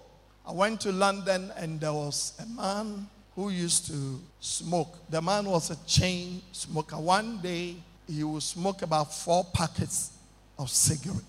I 0.48 0.54
went 0.54 0.80
to 0.82 0.94
London 0.94 1.52
and 1.58 1.78
there 1.78 1.92
was 1.92 2.40
a 2.42 2.46
man 2.46 3.06
who 3.36 3.50
used 3.50 3.88
to 3.88 4.22
smoke. 4.40 4.98
The 5.10 5.22
man 5.22 5.44
was 5.44 5.72
a 5.72 5.76
chain 5.86 6.42
smoker. 6.54 6.96
One 6.96 7.40
day, 7.40 7.76
he 8.08 8.24
would 8.24 8.44
smoke 8.44 8.82
about 8.82 9.14
four 9.14 9.46
packets 9.54 10.14
of 10.58 10.70
cigarette. 10.70 11.20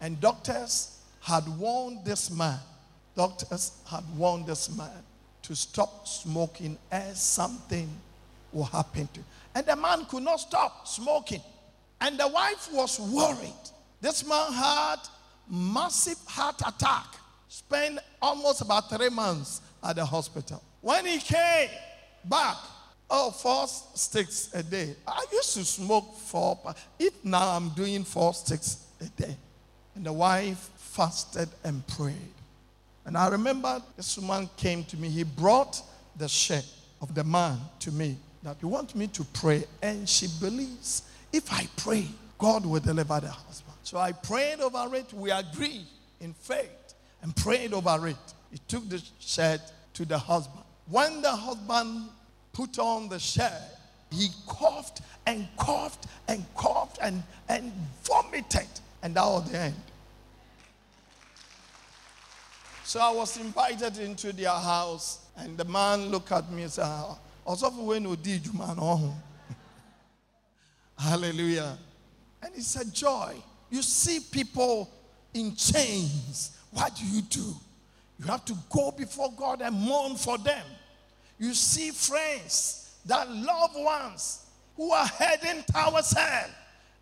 And 0.00 0.20
doctors 0.20 0.98
had 1.20 1.46
warned 1.56 2.04
this 2.04 2.32
man, 2.32 2.58
doctors 3.14 3.74
had 3.88 4.02
warned 4.16 4.48
this 4.48 4.76
man 4.76 5.04
to 5.42 5.54
stop 5.54 6.08
smoking 6.08 6.76
as 6.90 7.22
something 7.22 7.88
will 8.52 8.64
happen 8.64 9.06
to 9.06 9.20
him. 9.20 9.26
And 9.54 9.66
the 9.66 9.76
man 9.76 10.04
could 10.06 10.24
not 10.24 10.40
stop 10.40 10.88
smoking. 10.88 11.42
And 12.00 12.18
the 12.18 12.26
wife 12.26 12.68
was 12.72 12.98
worried. 12.98 13.70
This 14.00 14.26
man 14.26 14.52
had 14.52 14.96
massive 15.48 16.18
heart 16.26 16.60
attack, 16.66 17.06
spent 17.50 17.98
almost 18.22 18.60
about 18.60 18.88
three 18.88 19.08
months 19.08 19.60
at 19.82 19.96
the 19.96 20.04
hospital. 20.04 20.62
When 20.80 21.04
he 21.04 21.18
came 21.18 21.68
back, 22.24 22.56
oh, 23.10 23.32
four 23.32 23.66
sticks 23.66 24.50
a 24.54 24.62
day. 24.62 24.94
I 25.04 25.26
used 25.32 25.54
to 25.54 25.64
smoke 25.64 26.16
four. 26.16 26.60
If 26.96 27.12
now 27.24 27.56
I'm 27.56 27.70
doing 27.70 28.04
four 28.04 28.34
sticks 28.34 28.86
a 29.00 29.06
day. 29.20 29.36
And 29.96 30.06
the 30.06 30.12
wife 30.12 30.70
fasted 30.76 31.48
and 31.64 31.84
prayed. 31.88 32.14
And 33.04 33.18
I 33.18 33.28
remember 33.28 33.82
this 33.96 34.16
woman 34.16 34.48
came 34.56 34.84
to 34.84 34.96
me. 34.96 35.08
He 35.08 35.24
brought 35.24 35.82
the 36.16 36.28
shirt 36.28 36.66
of 37.02 37.12
the 37.16 37.24
man 37.24 37.58
to 37.80 37.90
me 37.90 38.16
that 38.44 38.58
he 38.60 38.66
wants 38.66 38.94
me 38.94 39.08
to 39.08 39.24
pray. 39.24 39.64
And 39.82 40.08
she 40.08 40.28
believes 40.38 41.02
if 41.32 41.52
I 41.52 41.66
pray, 41.76 42.06
God 42.38 42.64
will 42.64 42.78
deliver 42.78 43.18
the 43.18 43.30
husband. 43.30 43.74
So 43.82 43.98
I 43.98 44.12
prayed 44.12 44.60
over 44.60 44.94
it. 44.94 45.12
We 45.12 45.32
agreed 45.32 45.86
in 46.20 46.32
faith 46.32 46.70
and 47.22 47.34
prayed 47.36 47.72
over 47.72 48.08
it. 48.08 48.16
He 48.50 48.58
took 48.68 48.88
the 48.88 49.02
shirt 49.18 49.60
to 49.94 50.04
the 50.04 50.18
husband. 50.18 50.64
When 50.88 51.22
the 51.22 51.30
husband 51.30 52.08
put 52.52 52.78
on 52.78 53.08
the 53.08 53.18
shirt, 53.18 53.52
he 54.10 54.28
coughed 54.46 55.02
and 55.26 55.46
coughed 55.56 56.06
and 56.28 56.44
coughed 56.56 56.98
and, 57.00 57.22
and 57.48 57.72
vomited. 58.02 58.66
And 59.02 59.14
that 59.14 59.24
was 59.24 59.50
the 59.50 59.58
end. 59.58 59.74
So 62.84 62.98
I 62.98 63.12
was 63.12 63.36
invited 63.36 63.98
into 63.98 64.32
their 64.32 64.50
house, 64.50 65.20
and 65.36 65.56
the 65.56 65.64
man 65.64 66.08
looked 66.08 66.32
at 66.32 66.50
me 66.50 66.62
and 66.62 66.72
said, 66.72 66.86
you 67.46 68.16
did 68.16 68.44
you 68.44 68.52
man? 68.52 68.76
Hallelujah. 70.98 71.78
And 72.42 72.54
he 72.54 72.62
said, 72.62 72.92
Joy, 72.92 73.36
you 73.70 73.80
see 73.82 74.18
people 74.18 74.90
in 75.32 75.54
chains. 75.54 76.58
What 76.72 76.94
do 76.96 77.04
you 77.04 77.22
do? 77.22 77.54
You 78.18 78.26
have 78.26 78.44
to 78.46 78.54
go 78.70 78.90
before 78.90 79.32
God 79.36 79.62
and 79.62 79.74
mourn 79.74 80.16
for 80.16 80.38
them. 80.38 80.64
You 81.38 81.54
see 81.54 81.90
friends, 81.90 82.94
that 83.06 83.30
loved 83.30 83.76
ones 83.76 84.44
who 84.76 84.92
are 84.92 85.06
heading 85.06 85.64
towards 85.72 86.12
hell. 86.12 86.50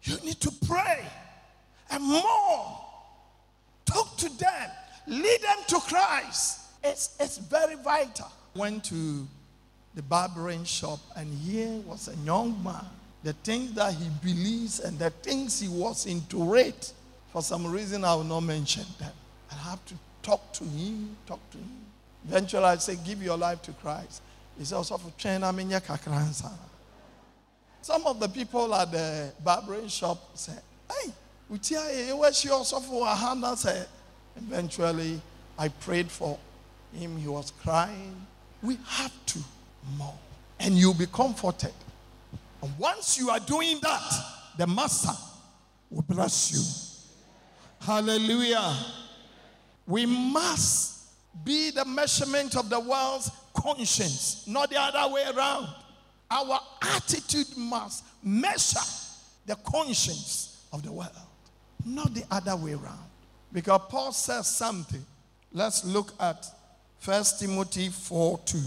You 0.02 0.16
need 0.24 0.40
to 0.40 0.52
pray 0.66 1.04
and 1.90 2.02
mourn. 2.02 2.76
Talk 3.84 4.16
to 4.18 4.28
them. 4.38 4.70
Lead 5.08 5.40
them 5.42 5.58
to 5.68 5.80
Christ. 5.80 6.60
It's, 6.84 7.16
it's 7.18 7.38
very 7.38 7.74
vital. 7.76 8.30
Went 8.54 8.84
to 8.84 9.26
the 9.94 10.02
barbering 10.02 10.64
shop, 10.64 11.00
and 11.16 11.32
here 11.32 11.80
was 11.86 12.08
a 12.08 12.16
young 12.24 12.62
man. 12.62 12.84
The 13.24 13.32
things 13.32 13.72
that 13.72 13.94
he 13.94 14.08
believes 14.22 14.78
and 14.80 14.98
the 14.98 15.10
things 15.10 15.58
he 15.60 15.68
was 15.68 16.06
into 16.06 16.44
rate, 16.44 16.92
for 17.32 17.42
some 17.42 17.66
reason 17.66 18.04
I 18.04 18.14
will 18.14 18.24
not 18.24 18.40
mention 18.40 18.84
them. 19.00 19.12
I 19.50 19.54
have 19.54 19.84
to 19.86 19.94
talk 20.22 20.52
to 20.54 20.64
him, 20.64 21.16
talk 21.26 21.40
to 21.50 21.58
him. 21.58 21.86
Eventually 22.26 22.64
I 22.64 22.76
say, 22.76 22.96
give 23.04 23.22
your 23.22 23.36
life 23.36 23.62
to 23.62 23.72
Christ. 23.72 24.22
He 24.58 24.64
said, 24.64 24.84
Some 27.80 28.06
of 28.06 28.20
the 28.20 28.28
people 28.28 28.74
at 28.74 28.90
the 28.90 29.32
barbering 29.42 29.88
shop 29.88 30.18
said, 30.34 30.60
hey, 30.90 31.12
where's 31.48 32.44
your 32.44 32.64
for 32.64 33.56
said, 33.56 33.86
eventually 34.36 35.20
I 35.58 35.68
prayed 35.68 36.10
for 36.10 36.38
him. 36.92 37.16
He 37.16 37.28
was 37.28 37.52
crying. 37.62 38.26
We 38.62 38.78
have 38.86 39.12
to 39.26 39.38
more. 39.96 40.14
And 40.60 40.74
you'll 40.74 40.94
be 40.94 41.06
comforted. 41.06 41.72
And 42.62 42.76
once 42.78 43.16
you 43.18 43.30
are 43.30 43.40
doing 43.40 43.78
that, 43.82 44.02
the 44.58 44.66
master 44.66 45.16
will 45.90 46.02
bless 46.02 46.52
you. 46.52 47.86
Hallelujah. 47.86 48.74
We 49.88 50.04
must 50.04 50.98
be 51.44 51.70
the 51.70 51.84
measurement 51.86 52.56
of 52.56 52.68
the 52.68 52.78
world's 52.78 53.30
conscience, 53.54 54.44
not 54.46 54.68
the 54.68 54.78
other 54.78 55.12
way 55.12 55.24
around. 55.34 55.66
Our 56.30 56.60
attitude 56.82 57.56
must 57.56 58.04
measure 58.22 58.80
the 59.46 59.56
conscience 59.56 60.66
of 60.74 60.82
the 60.82 60.92
world, 60.92 61.08
not 61.86 62.12
the 62.12 62.24
other 62.30 62.54
way 62.54 62.72
around. 62.72 63.08
Because 63.50 63.80
Paul 63.88 64.12
says 64.12 64.46
something. 64.46 65.04
Let's 65.54 65.86
look 65.86 66.12
at 66.20 66.46
1 67.02 67.24
Timothy 67.38 67.88
4 67.88 68.40
2. 68.44 68.58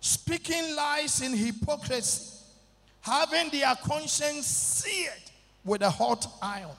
Speaking 0.00 0.74
lies 0.74 1.20
in 1.20 1.36
hypocrisy, 1.36 2.38
having 3.02 3.50
their 3.50 3.74
conscience 3.84 4.46
seared 4.46 5.12
with 5.62 5.82
a 5.82 5.90
hot 5.90 6.26
iron. 6.40 6.70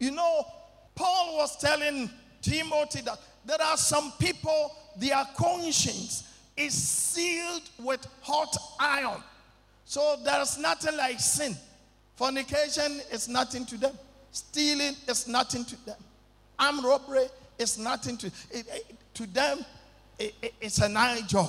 You 0.00 0.10
know, 0.10 0.44
Paul 0.96 1.36
was 1.36 1.56
telling 1.58 2.10
Timothy 2.48 3.02
that 3.02 3.18
there 3.44 3.60
are 3.62 3.76
some 3.76 4.12
people, 4.18 4.74
their 4.96 5.22
conscience 5.36 6.24
is 6.56 6.74
sealed 6.74 7.62
with 7.78 8.06
hot 8.20 8.56
iron. 8.80 9.22
So 9.84 10.16
there's 10.24 10.58
nothing 10.58 10.96
like 10.96 11.20
sin. 11.20 11.56
Fornication 12.16 13.00
is 13.12 13.28
nothing 13.28 13.64
to 13.66 13.76
them. 13.76 13.92
Stealing 14.32 14.94
is 15.06 15.28
nothing 15.28 15.64
to 15.64 15.86
them. 15.86 15.96
Armed 16.58 16.84
robbery 16.84 17.26
is 17.58 17.78
nothing 17.78 18.16
to 18.18 18.26
it, 18.26 18.66
it, 18.68 18.96
to 19.14 19.26
them. 19.26 19.64
It, 20.18 20.34
it's 20.60 20.78
an 20.80 20.96
eye 20.96 21.20
job. 21.26 21.48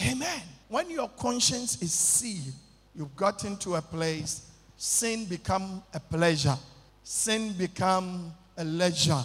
Amen. 0.00 0.40
When 0.68 0.90
your 0.90 1.08
conscience 1.08 1.82
is 1.82 1.92
sealed, 1.92 2.54
you've 2.94 3.16
gotten 3.16 3.56
to 3.58 3.76
a 3.76 3.82
place. 3.82 4.50
Sin 4.76 5.24
become 5.24 5.82
a 5.92 6.00
pleasure. 6.00 6.56
Sin 7.02 7.52
become 7.54 8.32
a 8.56 8.64
leisure. 8.64 9.22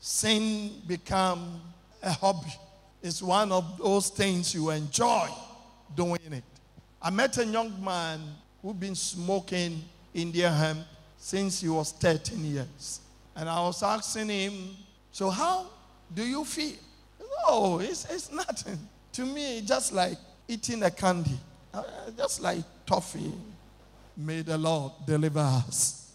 Sin 0.00 0.72
become 0.86 1.60
a 2.02 2.10
hobby. 2.10 2.52
It's 3.02 3.22
one 3.22 3.52
of 3.52 3.78
those 3.78 4.08
things 4.08 4.54
you 4.54 4.70
enjoy 4.70 5.28
doing 5.94 6.32
it. 6.32 6.44
I 7.02 7.10
met 7.10 7.36
a 7.38 7.44
young 7.44 7.82
man 7.82 8.20
who 8.62 8.74
been 8.74 8.94
smoking 8.94 9.82
Indian 10.12 10.52
hemp 10.52 10.80
since 11.18 11.60
he 11.60 11.68
was 11.68 11.92
13 11.92 12.44
years. 12.44 13.00
And 13.36 13.48
I 13.48 13.60
was 13.60 13.82
asking 13.82 14.28
him, 14.28 14.76
So 15.12 15.30
how 15.30 15.66
do 16.12 16.24
you 16.24 16.44
feel? 16.44 16.76
No, 17.46 17.78
it's, 17.78 18.04
it's 18.10 18.32
nothing. 18.32 18.78
To 19.12 19.24
me, 19.24 19.62
just 19.64 19.92
like 19.92 20.16
eating 20.48 20.82
a 20.82 20.90
candy, 20.90 21.38
uh, 21.72 21.82
just 22.16 22.40
like 22.40 22.64
toffee. 22.86 23.32
May 24.16 24.42
the 24.42 24.58
Lord 24.58 24.92
deliver 25.06 25.40
us. 25.40 26.12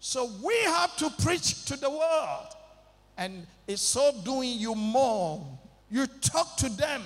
So 0.00 0.30
we 0.42 0.56
have 0.64 0.96
to 0.96 1.10
preach 1.22 1.64
to 1.66 1.76
the 1.76 1.90
world. 1.90 2.56
And 3.16 3.46
it's 3.66 3.82
so 3.82 4.12
doing 4.24 4.58
you 4.58 4.74
more. 4.74 5.46
You 5.90 6.06
talk 6.06 6.56
to 6.58 6.68
them 6.68 7.02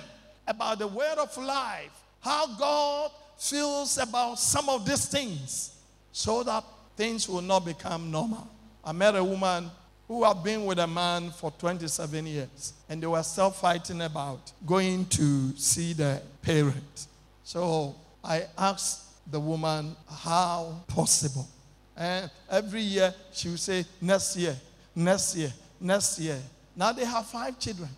about 0.47 0.79
the 0.79 0.87
word 0.87 1.17
of 1.17 1.35
life, 1.37 1.91
how 2.19 2.47
God 2.57 3.11
feels 3.37 3.97
about 3.97 4.39
some 4.39 4.69
of 4.69 4.85
these 4.85 5.05
things, 5.05 5.75
so 6.11 6.43
that 6.43 6.63
things 6.97 7.27
will 7.27 7.41
not 7.41 7.65
become 7.65 8.11
normal. 8.11 8.47
I 8.83 8.91
met 8.91 9.15
a 9.15 9.23
woman 9.23 9.69
who 10.07 10.23
had 10.25 10.43
been 10.43 10.65
with 10.65 10.79
a 10.79 10.87
man 10.87 11.31
for 11.31 11.51
27 11.51 12.25
years, 12.25 12.73
and 12.89 13.01
they 13.01 13.07
were 13.07 13.23
still 13.23 13.51
fighting 13.51 14.01
about 14.01 14.51
going 14.65 15.05
to 15.05 15.55
see 15.55 15.93
the 15.93 16.21
parent. 16.41 17.07
So 17.43 17.95
I 18.23 18.43
asked 18.57 19.31
the 19.31 19.39
woman, 19.39 19.95
How 20.09 20.83
possible? 20.87 21.47
And 21.95 22.29
every 22.49 22.81
year 22.81 23.13
she 23.31 23.49
would 23.49 23.59
say, 23.59 23.85
Next 24.01 24.35
year, 24.35 24.55
next 24.95 25.35
year, 25.35 25.53
next 25.81 26.19
year. 26.19 26.39
Now 26.75 26.93
they 26.93 27.05
have 27.05 27.25
five 27.25 27.59
children. 27.59 27.89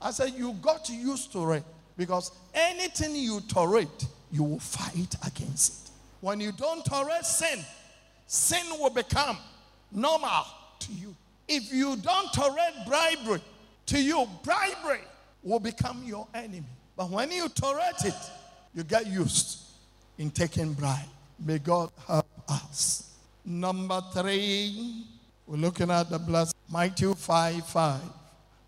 I 0.00 0.10
said, 0.10 0.32
You 0.36 0.54
got 0.54 0.88
used 0.88 1.32
to 1.32 1.52
it 1.52 1.64
because 1.96 2.32
anything 2.54 3.14
you 3.14 3.40
tolerate, 3.48 4.06
you 4.32 4.42
will 4.42 4.58
fight 4.58 5.14
against 5.26 5.86
it. 5.86 5.90
When 6.20 6.40
you 6.40 6.52
don't 6.52 6.84
tolerate 6.84 7.24
sin, 7.24 7.60
sin 8.26 8.64
will 8.78 8.90
become 8.90 9.36
normal 9.90 10.44
to 10.80 10.92
you. 10.92 11.14
If 11.48 11.72
you 11.72 11.96
don't 11.96 12.32
tolerate 12.32 12.74
bribery 12.86 13.42
to 13.86 14.02
you, 14.02 14.26
bribery 14.42 15.00
will 15.42 15.60
become 15.60 16.02
your 16.04 16.26
enemy. 16.34 16.64
But 16.96 17.10
when 17.10 17.30
you 17.30 17.48
tolerate 17.48 18.04
it, 18.04 18.14
you 18.74 18.84
get 18.84 19.06
used 19.06 19.58
in 20.18 20.30
taking 20.30 20.72
bribe. 20.72 21.00
May 21.38 21.58
God 21.58 21.90
help 22.06 22.26
us. 22.48 23.10
Number 23.44 24.00
three, 24.14 25.04
we're 25.52 25.58
looking 25.58 25.90
at 25.90 26.08
the 26.08 26.18
blessed 26.18 26.56
Matthew 26.72 27.12
5 27.12 27.66
5. 27.66 28.00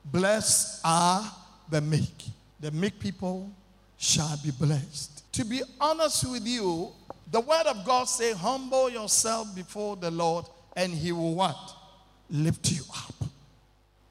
Blessed 0.04 0.82
are 0.84 1.32
the 1.70 1.80
meek. 1.80 2.26
The 2.60 2.70
meek 2.72 3.00
people 3.00 3.50
shall 3.96 4.36
be 4.44 4.50
blessed. 4.50 5.32
To 5.32 5.46
be 5.46 5.62
honest 5.80 6.30
with 6.30 6.46
you, 6.46 6.92
the 7.30 7.40
word 7.40 7.66
of 7.68 7.86
God 7.86 8.04
say, 8.04 8.34
humble 8.34 8.90
yourself 8.90 9.54
before 9.54 9.96
the 9.96 10.10
Lord, 10.10 10.44
and 10.76 10.92
he 10.92 11.10
will 11.10 11.34
what? 11.34 11.56
Lift 12.28 12.70
you 12.72 12.82
up. 12.94 13.30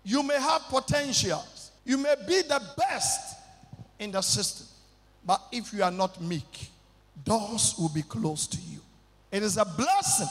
You 0.03 0.23
may 0.23 0.41
have 0.41 0.63
potentials. 0.63 1.69
You 1.85 1.99
may 1.99 2.15
be 2.27 2.41
the 2.41 2.59
best 2.75 3.37
in 3.99 4.09
the 4.09 4.21
system. 4.23 4.65
But 5.23 5.43
if 5.51 5.73
you 5.73 5.83
are 5.83 5.91
not 5.91 6.19
meek, 6.19 6.71
doors 7.23 7.75
will 7.77 7.89
be 7.93 8.01
closed 8.01 8.51
to 8.53 8.59
you. 8.61 8.79
It 9.31 9.43
is 9.43 9.57
a 9.57 9.65
blessing 9.65 10.27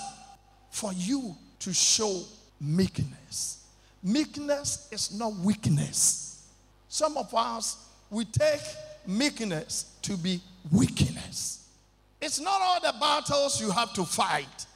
for 0.71 0.93
you 0.93 1.37
to 1.63 1.73
show 1.73 2.23
meekness. 2.61 3.65
Meekness 4.03 4.89
is 4.91 5.17
not 5.17 5.35
weakness. 5.37 6.49
Some 6.89 7.17
of 7.17 7.33
us, 7.35 7.89
we 8.11 8.25
take 8.25 8.61
meekness 9.07 9.97
to 10.03 10.17
be 10.17 10.41
weakness. 10.71 11.69
It's 12.21 12.41
not 12.41 12.61
all 12.61 12.81
the 12.81 12.95
battles 12.99 13.61
you 13.61 13.71
have 13.71 13.93
to 13.95 14.05
fight, 14.05 14.67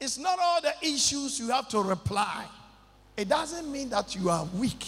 it's 0.00 0.18
not 0.18 0.38
all 0.40 0.60
the 0.62 0.72
issues 0.82 1.38
you 1.38 1.48
have 1.50 1.68
to 1.68 1.80
reply. 1.82 2.46
It 3.16 3.28
doesn't 3.28 3.70
mean 3.70 3.90
that 3.90 4.14
you 4.14 4.30
are 4.30 4.46
weak 4.56 4.86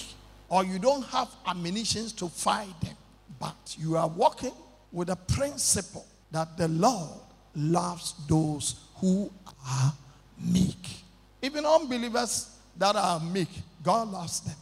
or 0.48 0.64
you 0.64 0.78
don't 0.78 1.04
have 1.06 1.28
ammunition 1.46 2.08
to 2.16 2.28
fight 2.28 2.80
them, 2.80 2.96
but 3.38 3.76
you 3.78 3.96
are 3.96 4.08
walking 4.08 4.52
with 4.90 5.10
a 5.10 5.16
principle 5.16 6.06
that 6.30 6.56
the 6.56 6.68
Lord 6.68 7.20
loves 7.54 8.14
those 8.26 8.76
who 8.96 9.30
are 9.68 9.92
meek. 10.38 11.01
Even 11.42 11.66
unbelievers 11.66 12.56
that 12.78 12.96
are 12.96 13.20
meek, 13.20 13.48
God 13.82 14.12
loves 14.12 14.40
them. 14.40 14.54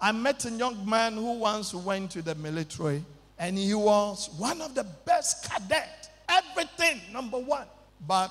I 0.00 0.12
met 0.12 0.44
a 0.44 0.50
young 0.50 0.88
man 0.88 1.14
who 1.14 1.38
once 1.38 1.74
went 1.74 2.12
to 2.12 2.22
the 2.22 2.34
military 2.36 3.02
and 3.38 3.56
he 3.56 3.74
was 3.74 4.30
one 4.36 4.60
of 4.60 4.74
the 4.74 4.84
best 5.04 5.48
cadets. 5.50 6.08
Everything, 6.28 7.00
number 7.12 7.38
one. 7.38 7.66
But 8.06 8.30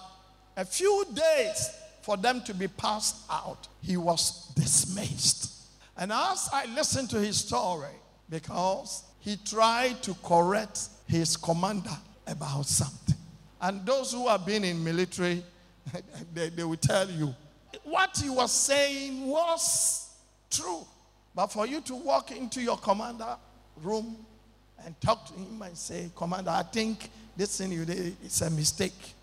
a 0.55 0.63
few 0.63 1.05
days 1.13 1.71
for 2.01 2.15
them 2.15 2.41
to 2.43 2.53
be 2.53 2.67
passed 2.67 3.17
out, 3.29 3.67
he 3.81 3.97
was 3.97 4.47
dismissed. 4.55 5.53
And 5.97 6.11
as 6.11 6.49
I 6.53 6.67
listened 6.67 7.09
to 7.09 7.19
his 7.19 7.37
story, 7.37 7.89
because 8.29 9.03
he 9.19 9.37
tried 9.37 10.03
to 10.03 10.13
correct 10.23 10.87
his 11.07 11.35
commander 11.35 11.97
about 12.27 12.65
something. 12.65 13.15
And 13.59 13.85
those 13.85 14.11
who 14.11 14.27
have 14.27 14.45
been 14.45 14.63
in 14.63 14.83
military, 14.83 15.43
they, 16.33 16.49
they 16.49 16.63
will 16.63 16.77
tell 16.77 17.09
you 17.09 17.33
what 17.83 18.17
he 18.17 18.29
was 18.29 18.51
saying 18.51 19.27
was 19.27 20.09
true. 20.49 20.85
But 21.35 21.47
for 21.47 21.67
you 21.67 21.81
to 21.81 21.95
walk 21.95 22.31
into 22.31 22.61
your 22.61 22.77
commander 22.77 23.35
room 23.83 24.17
and 24.83 24.99
talk 25.01 25.27
to 25.27 25.33
him 25.33 25.61
and 25.61 25.77
say, 25.77 26.09
Commander, 26.15 26.51
I 26.51 26.63
think 26.63 27.09
this 27.35 27.57
thing 27.57 27.71
you 27.71 27.85
did 27.85 28.15
is 28.23 28.41
a 28.41 28.49
mistake. 28.49 29.13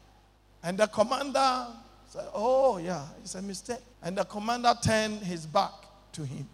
And 0.63 0.79
the 0.79 0.87
commander 0.87 1.67
said, 2.09 2.27
Oh, 2.33 2.79
yeah, 2.79 3.05
it's 3.23 3.35
a 3.35 3.43
mistake. 3.43 3.81
And 4.03 4.17
the 4.17 4.25
commander 4.25 4.75
turned 4.83 5.21
his 5.21 5.47
back 5.47 5.73
to 6.13 6.25
him. 6.25 6.49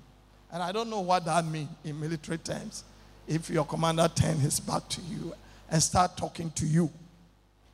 And 0.52 0.62
I 0.62 0.72
don't 0.72 0.90
know 0.90 1.00
what 1.00 1.24
that 1.26 1.44
means 1.44 1.68
in 1.84 2.00
military 2.00 2.38
terms. 2.38 2.84
If 3.28 3.50
your 3.50 3.64
commander 3.64 4.08
turned 4.08 4.40
his 4.40 4.58
back 4.58 4.88
to 4.88 5.00
you 5.02 5.32
and 5.70 5.82
start 5.82 6.16
talking 6.16 6.50
to 6.52 6.66
you. 6.66 6.90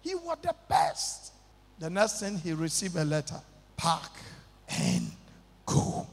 He 0.03 0.15
was 0.15 0.37
the 0.43 0.55
best. 0.69 1.33
The 1.79 1.89
next 1.89 2.21
thing 2.21 2.39
he 2.39 2.53
received 2.53 2.97
a 2.97 3.05
letter. 3.05 3.41
Park 3.77 4.11
and 4.69 5.11
go. 5.65 6.07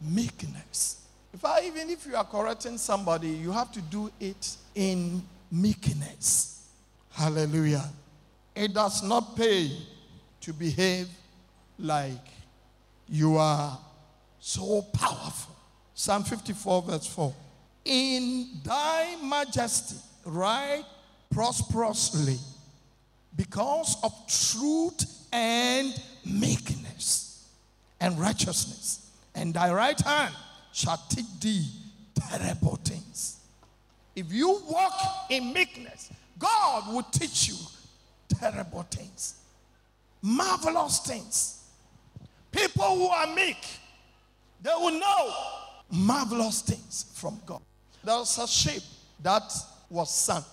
Meekness. 0.00 1.02
If 1.32 1.44
I, 1.44 1.62
even 1.66 1.90
if 1.90 2.06
you 2.06 2.16
are 2.16 2.24
correcting 2.24 2.78
somebody, 2.78 3.28
you 3.28 3.52
have 3.52 3.72
to 3.72 3.80
do 3.80 4.10
it 4.20 4.56
in 4.74 5.22
meekness. 5.50 6.68
Hallelujah. 7.10 7.84
It 8.54 8.74
does 8.74 9.02
not 9.02 9.36
pay 9.36 9.70
to 10.42 10.52
behave 10.52 11.08
like 11.78 12.28
you 13.08 13.36
are 13.36 13.78
so 14.38 14.82
powerful. 14.92 15.54
Psalm 15.94 16.24
54, 16.24 16.82
verse 16.82 17.06
4. 17.06 17.34
In 17.84 18.48
thy 18.64 19.16
majesty, 19.22 19.96
right 20.24 20.84
prosperously 21.30 22.38
because 23.34 23.96
of 24.02 24.12
truth 24.26 25.26
and 25.32 25.94
meekness 26.24 26.85
and 28.00 28.18
righteousness. 28.18 29.10
And 29.34 29.52
thy 29.54 29.72
right 29.72 30.00
hand 30.00 30.34
shall 30.72 31.00
teach 31.08 31.26
thee 31.40 31.66
terrible 32.14 32.76
things. 32.76 33.40
If 34.14 34.32
you 34.32 34.62
walk 34.68 34.94
in 35.30 35.52
meekness, 35.52 36.10
God 36.38 36.92
will 36.92 37.02
teach 37.02 37.48
you 37.48 37.56
terrible 38.28 38.82
things, 38.90 39.36
marvelous 40.22 41.00
things. 41.00 41.64
People 42.50 42.96
who 42.96 43.06
are 43.08 43.34
meek, 43.34 43.58
they 44.62 44.70
will 44.74 44.98
know 44.98 45.34
marvelous 45.90 46.62
things 46.62 47.06
from 47.14 47.38
God. 47.44 47.60
There's 48.02 48.38
a 48.38 48.46
ship 48.46 48.82
that 49.22 49.52
was 49.90 50.10
sunk. 50.10 50.44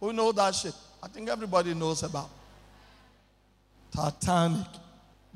Who 0.00 0.12
know 0.12 0.32
that 0.32 0.54
ship? 0.54 0.74
I 1.02 1.08
think 1.08 1.28
everybody 1.28 1.74
knows 1.74 2.02
about 2.02 2.28
Titanic. 3.94 4.66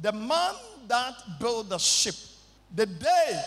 The 0.00 0.12
man 0.12 0.54
that 0.88 1.14
built 1.40 1.70
the 1.70 1.78
ship, 1.78 2.14
the 2.74 2.86
day 2.86 3.42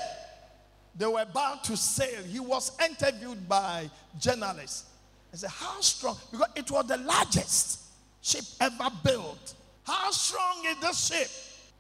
they 0.96 1.06
were 1.06 1.22
about 1.22 1.64
to 1.66 1.78
sail, 1.78 2.24
he 2.24 2.40
was 2.40 2.72
interviewed 2.84 3.48
by 3.48 3.90
journalists. 4.20 4.86
He 5.32 5.38
said, 5.38 5.50
How 5.50 5.80
strong? 5.80 6.18
Because 6.32 6.50
it 6.56 6.70
was 6.72 6.86
the 6.88 6.98
largest 6.98 7.82
ship 8.22 8.44
ever 8.60 8.90
built. 9.04 9.54
How 9.84 10.12
strong 10.12 10.66
is 10.66 10.78
this 10.80 11.08
ship? 11.08 11.30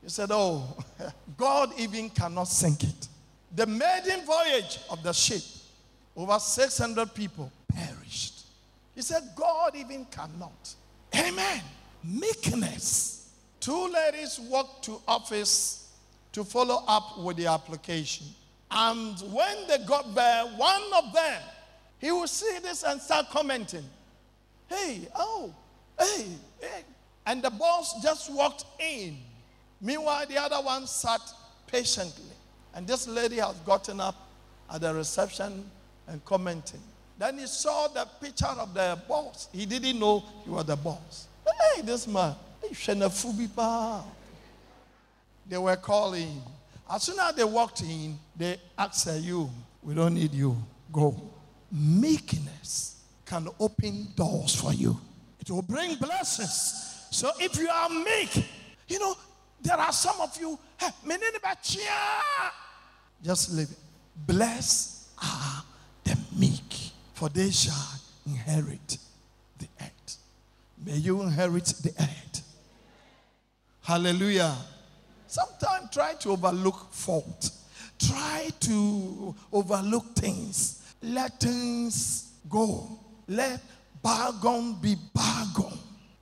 He 0.03 0.09
said, 0.09 0.29
Oh, 0.31 0.77
God 1.37 1.71
even 1.77 2.09
cannot 2.09 2.45
sink 2.45 2.83
it. 2.83 3.07
The 3.55 3.65
maiden 3.65 4.25
voyage 4.25 4.79
of 4.89 5.01
the 5.03 5.11
ship, 5.11 5.41
over 6.15 6.37
600 6.37 7.13
people 7.13 7.51
perished. 7.73 8.45
He 8.95 9.01
said, 9.01 9.23
God 9.35 9.75
even 9.75 10.05
cannot. 10.05 10.75
Amen. 11.15 11.61
Meekness. 12.03 13.18
Two 13.59 13.87
ladies 13.87 14.39
walked 14.39 14.85
to 14.85 15.01
office 15.07 15.91
to 16.31 16.43
follow 16.43 16.83
up 16.87 17.19
with 17.19 17.37
the 17.37 17.47
application. 17.47 18.27
And 18.71 19.19
when 19.33 19.67
they 19.67 19.79
got 19.79 20.13
there, 20.13 20.45
one 20.45 20.81
of 20.95 21.13
them, 21.13 21.41
he 21.99 22.11
would 22.11 22.29
see 22.29 22.59
this 22.61 22.83
and 22.83 23.01
start 23.01 23.29
commenting. 23.29 23.83
Hey, 24.67 25.07
oh, 25.15 25.53
hey, 25.99 26.25
hey. 26.59 26.83
And 27.25 27.41
the 27.41 27.49
boss 27.49 28.01
just 28.01 28.31
walked 28.31 28.65
in. 28.79 29.17
Meanwhile, 29.81 30.27
the 30.27 30.37
other 30.37 30.63
one 30.63 30.87
sat 30.87 31.21
patiently. 31.67 32.23
And 32.73 32.87
this 32.87 33.07
lady 33.07 33.37
has 33.37 33.55
gotten 33.65 33.99
up 33.99 34.15
at 34.71 34.81
the 34.81 34.93
reception 34.93 35.69
and 36.07 36.23
commenting. 36.25 36.81
Then 37.17 37.37
he 37.37 37.47
saw 37.47 37.87
the 37.87 38.07
picture 38.21 38.45
of 38.45 38.73
the 38.73 38.97
boss. 39.07 39.49
He 39.51 39.65
didn't 39.65 39.99
know 39.99 40.23
he 40.43 40.49
was 40.49 40.65
the 40.65 40.77
boss. 40.77 41.27
Hey, 41.75 41.81
this 41.81 42.07
man, 42.07 42.35
they 45.47 45.57
were 45.57 45.75
calling. 45.75 46.41
As 46.91 47.03
soon 47.03 47.19
as 47.19 47.35
they 47.35 47.43
walked 47.43 47.81
in, 47.81 48.17
they 48.35 48.57
asked 48.77 49.21
you, 49.21 49.49
we 49.83 49.93
don't 49.93 50.13
need 50.13 50.33
you. 50.33 50.55
Go. 50.91 51.15
Meekness 51.71 53.03
can 53.25 53.47
open 53.59 54.07
doors 54.15 54.55
for 54.55 54.73
you. 54.73 54.99
It 55.39 55.49
will 55.51 55.61
bring 55.61 55.95
blessings. 55.95 57.07
So 57.11 57.31
if 57.39 57.57
you 57.57 57.69
are 57.69 57.89
meek, 57.89 58.45
you 58.87 58.99
know, 58.99 59.15
there 59.61 59.77
are 59.77 59.91
some 59.91 60.19
of 60.21 60.35
you, 60.39 60.57
just 63.23 63.51
leave 63.51 63.69
it. 63.69 63.77
Blessed 64.25 65.09
are 65.21 65.63
the 66.03 66.17
meek, 66.37 66.91
for 67.13 67.29
they 67.29 67.51
shall 67.51 67.99
inherit 68.25 68.97
the 69.57 69.67
earth. 69.81 70.17
May 70.85 70.97
you 70.97 71.21
inherit 71.21 71.65
the 71.65 71.93
earth. 71.99 72.41
Hallelujah. 73.89 74.55
Sometimes 75.25 75.89
try 75.91 76.13
to 76.19 76.29
overlook 76.29 76.93
fault. 76.93 77.49
Try 77.97 78.51
to 78.59 79.33
overlook 79.51 80.13
things. 80.13 80.93
Let 81.01 81.39
things 81.39 82.33
go. 82.47 82.99
Let 83.27 83.59
bargain 84.03 84.75
be 84.79 84.95
bygone. 85.11 85.79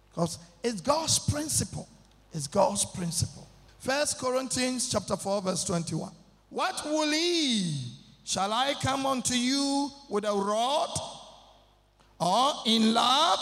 Because 0.09 0.39
it's 0.63 0.79
God's 0.79 1.19
principle. 1.19 1.89
It's 2.31 2.47
God's 2.47 2.85
principle. 2.85 3.45
First 3.79 4.17
Corinthians 4.17 4.89
chapter 4.89 5.17
4, 5.17 5.41
verse 5.41 5.65
21. 5.65 6.09
What 6.49 6.81
will 6.85 7.11
he? 7.11 7.91
Shall 8.23 8.53
I 8.53 8.75
come 8.81 9.05
unto 9.05 9.33
you 9.33 9.89
with 10.09 10.23
a 10.23 10.31
rod 10.31 10.97
or 12.17 12.53
in 12.65 12.93
love 12.93 13.39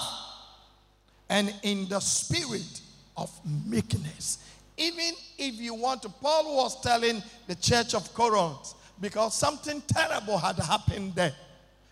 and 1.29 1.53
in 1.61 1.87
the 1.89 1.99
spirit 1.99 2.81
of 3.17 3.31
meekness. 3.65 4.39
Even 4.77 5.13
if 5.37 5.55
you 5.55 5.73
want 5.73 6.01
to, 6.01 6.09
Paul 6.09 6.55
was 6.57 6.81
telling 6.81 7.23
the 7.47 7.55
church 7.55 7.93
of 7.93 8.13
Corinth 8.13 8.73
because 8.99 9.33
something 9.33 9.81
terrible 9.87 10.37
had 10.37 10.57
happened 10.57 11.15
there. 11.15 11.33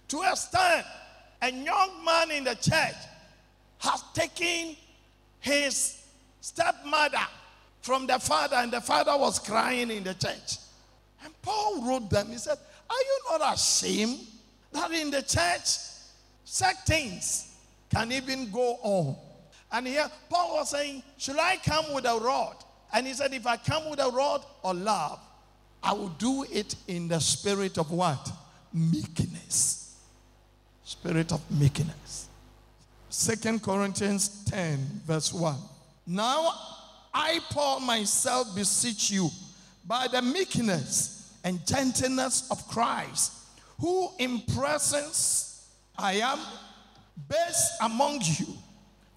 To 0.09 0.21
a 0.21 0.31
extent, 0.31 0.85
a 1.41 1.51
young 1.51 2.05
man 2.05 2.31
in 2.31 2.43
the 2.43 2.55
church 2.55 2.95
has 3.79 4.03
taken 4.13 4.75
his 5.39 6.01
stepmother 6.41 7.17
from 7.81 8.07
the 8.07 8.17
father, 8.19 8.55
and 8.57 8.71
the 8.71 8.81
father 8.81 9.17
was 9.17 9.39
crying 9.39 9.91
in 9.91 10.03
the 10.03 10.13
church. 10.13 10.57
And 11.23 11.33
Paul 11.41 11.85
wrote 11.85 12.09
them, 12.09 12.29
he 12.29 12.37
said, 12.37 12.57
Are 12.89 12.95
you 12.95 13.19
not 13.37 13.53
ashamed 13.53 14.19
that 14.71 14.91
in 14.91 15.11
the 15.11 15.21
church 15.21 15.67
such 16.45 16.75
things 16.85 17.55
can 17.89 18.11
even 18.11 18.51
go 18.51 18.77
on? 18.81 19.15
And 19.73 19.87
here 19.87 20.09
Paul 20.29 20.57
was 20.57 20.69
saying, 20.69 21.03
Should 21.17 21.39
I 21.39 21.57
come 21.57 21.93
with 21.93 22.05
a 22.05 22.17
rod? 22.19 22.55
And 22.93 23.07
he 23.07 23.13
said, 23.13 23.33
If 23.33 23.47
I 23.47 23.57
come 23.57 23.89
with 23.89 23.99
a 23.99 24.09
rod 24.09 24.45
or 24.61 24.73
love, 24.73 25.19
I 25.81 25.91
will 25.93 26.09
do 26.09 26.45
it 26.49 26.75
in 26.87 27.07
the 27.07 27.19
spirit 27.19 27.77
of 27.77 27.91
what? 27.91 28.31
Meekness. 28.71 29.97
Spirit 30.85 31.33
of 31.33 31.41
meekness. 31.51 32.29
Second 33.09 33.61
Corinthians 33.61 34.45
10, 34.45 35.01
verse 35.05 35.33
1. 35.33 35.55
Now 36.07 36.51
I, 37.13 37.39
Paul, 37.49 37.79
myself 37.79 38.55
beseech 38.55 39.11
you 39.11 39.29
by 39.85 40.07
the 40.07 40.21
meekness 40.21 41.31
and 41.43 41.65
gentleness 41.65 42.49
of 42.49 42.67
Christ, 42.67 43.33
who 43.79 44.09
in 44.19 44.41
presence 44.55 45.67
I 45.97 46.13
am 46.13 46.39
best 47.27 47.73
among 47.81 48.21
you, 48.21 48.47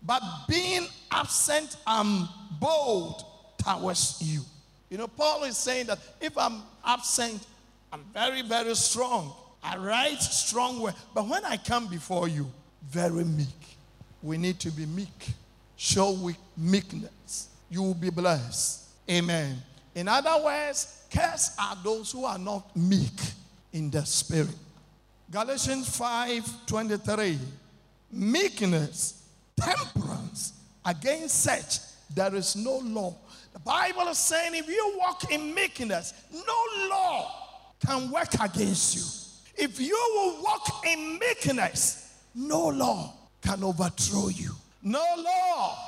but 0.07 0.23
being 0.49 0.87
absent, 1.11 1.77
I'm 1.87 2.29
bold 2.61 3.25
towards 3.59 4.23
you. 4.23 4.43
You 4.91 4.99
know, 4.99 5.09
Paul 5.09 5.45
is 5.45 5.57
saying 5.57 5.87
that 5.87 5.99
if 6.21 6.39
I'm 6.39 6.63
absent, 6.85 7.45
I'm 7.93 8.05
very, 8.13 8.43
very 8.43 8.75
strong. 8.77 9.33
I 9.63 9.77
write 9.77 10.21
strong 10.21 10.81
words. 10.81 10.97
But 11.13 11.27
when 11.27 11.45
I 11.45 11.57
come 11.57 11.89
before 11.89 12.29
you, 12.29 12.47
very 12.89 13.25
meek. 13.25 13.47
We 14.23 14.39
need 14.39 14.61
to 14.61 14.71
be 14.71 14.87
meek. 14.87 15.31
Show 15.77 16.13
weak 16.13 16.37
meekness. 16.57 17.49
You 17.69 17.83
will 17.83 17.95
be 17.95 18.11
blessed. 18.11 18.85
Amen. 19.11 19.57
In 19.95 20.09
other 20.09 20.45
words, 20.45 21.05
cursed 21.11 21.59
are 21.61 21.77
those 21.83 22.13
who 22.13 22.25
are 22.25 22.39
not 22.39 22.77
meek 22.77 23.19
in 23.73 23.91
the 23.91 24.05
spirit. 24.05 24.55
Galatians 25.31 25.97
5 25.97 26.67
23. 26.67 27.39
Meekness, 28.13 29.26
temperance, 29.61 30.53
against 30.85 31.43
such 31.43 31.79
there 32.15 32.35
is 32.35 32.57
no 32.57 32.79
law. 32.79 33.17
The 33.53 33.59
Bible 33.61 34.09
is 34.09 34.19
saying 34.19 34.55
if 34.55 34.69
you 34.69 34.95
walk 34.99 35.31
in 35.31 35.55
meekness, 35.55 36.13
no 36.33 36.89
law 36.91 37.33
can 37.85 38.11
work 38.11 38.35
against 38.41 38.97
you. 38.97 39.65
If 39.65 39.81
you 39.81 39.99
will 40.15 40.43
walk 40.43 40.87
in 40.87 41.19
meekness, 41.19 42.15
no 42.35 42.69
law 42.69 43.15
can 43.41 43.65
overthrow 43.65 44.29
you. 44.29 44.53
No 44.83 45.05
law 45.17 45.79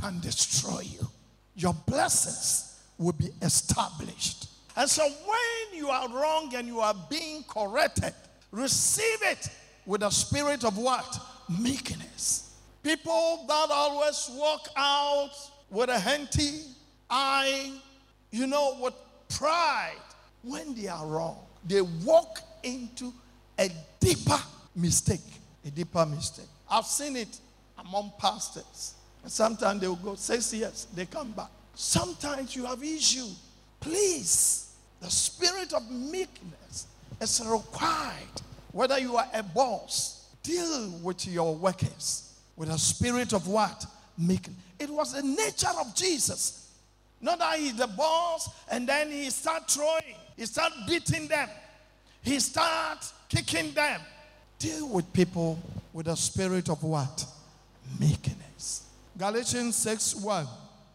can 0.00 0.20
destroy 0.20 0.80
you. 0.80 1.06
Your 1.54 1.74
blessings 1.86 2.80
will 2.96 3.12
be 3.12 3.30
established. 3.42 4.46
And 4.76 4.88
so 4.88 5.02
when 5.02 5.78
you 5.78 5.88
are 5.88 6.08
wrong 6.08 6.54
and 6.54 6.66
you 6.66 6.80
are 6.80 6.94
being 7.10 7.44
corrected, 7.48 8.14
receive 8.52 9.18
it 9.22 9.48
with 9.86 10.02
a 10.02 10.10
spirit 10.10 10.64
of 10.64 10.78
what? 10.78 11.20
Meekness. 11.48 11.97
People 12.88 13.44
that 13.46 13.66
always 13.70 14.30
walk 14.32 14.66
out 14.74 15.32
with 15.68 15.90
a 15.90 15.98
henty 15.98 16.62
eye, 17.10 17.70
you 18.30 18.46
know, 18.46 18.78
with 18.80 18.94
pride, 19.28 19.92
when 20.42 20.74
they 20.74 20.88
are 20.88 21.06
wrong, 21.06 21.36
they 21.66 21.82
walk 21.82 22.40
into 22.62 23.12
a 23.58 23.70
deeper 24.00 24.40
mistake. 24.74 25.20
A 25.66 25.70
deeper 25.70 26.06
mistake. 26.06 26.46
I've 26.70 26.86
seen 26.86 27.16
it 27.16 27.38
among 27.76 28.10
pastors. 28.18 28.94
And 29.22 29.30
sometimes 29.30 29.82
they 29.82 29.86
will 29.86 29.96
go, 29.96 30.14
says 30.14 30.54
yes, 30.54 30.86
they 30.94 31.04
come 31.04 31.32
back. 31.32 31.50
Sometimes 31.74 32.56
you 32.56 32.64
have 32.64 32.82
issue. 32.82 33.28
Please, 33.80 34.72
the 35.02 35.10
spirit 35.10 35.74
of 35.74 35.90
meekness 35.90 36.86
is 37.20 37.42
required. 37.46 38.40
Whether 38.72 38.98
you 38.98 39.18
are 39.18 39.28
a 39.34 39.42
boss, 39.42 40.30
deal 40.42 40.88
with 41.02 41.26
your 41.26 41.54
workers 41.54 42.27
with 42.58 42.68
a 42.68 42.78
spirit 42.78 43.32
of 43.32 43.46
what? 43.46 43.86
Meekness. 44.18 44.56
It 44.78 44.90
was 44.90 45.12
the 45.14 45.22
nature 45.22 45.70
of 45.80 45.94
Jesus. 45.94 46.70
Not 47.20 47.38
that 47.38 47.58
he's 47.58 47.76
the 47.76 47.86
boss 47.86 48.50
and 48.70 48.86
then 48.86 49.10
he 49.10 49.30
start 49.30 49.70
throwing, 49.70 50.16
he 50.36 50.44
start 50.44 50.72
beating 50.86 51.26
them, 51.28 51.48
he 52.22 52.38
start 52.40 53.10
kicking 53.28 53.72
them. 53.72 54.00
Deal 54.58 54.88
with 54.88 55.10
people 55.12 55.58
with 55.92 56.08
a 56.08 56.16
spirit 56.16 56.68
of 56.68 56.82
what? 56.82 57.24
Meekness. 57.98 58.86
Galatians 59.16 59.76
6 59.76 60.16
1. 60.16 60.46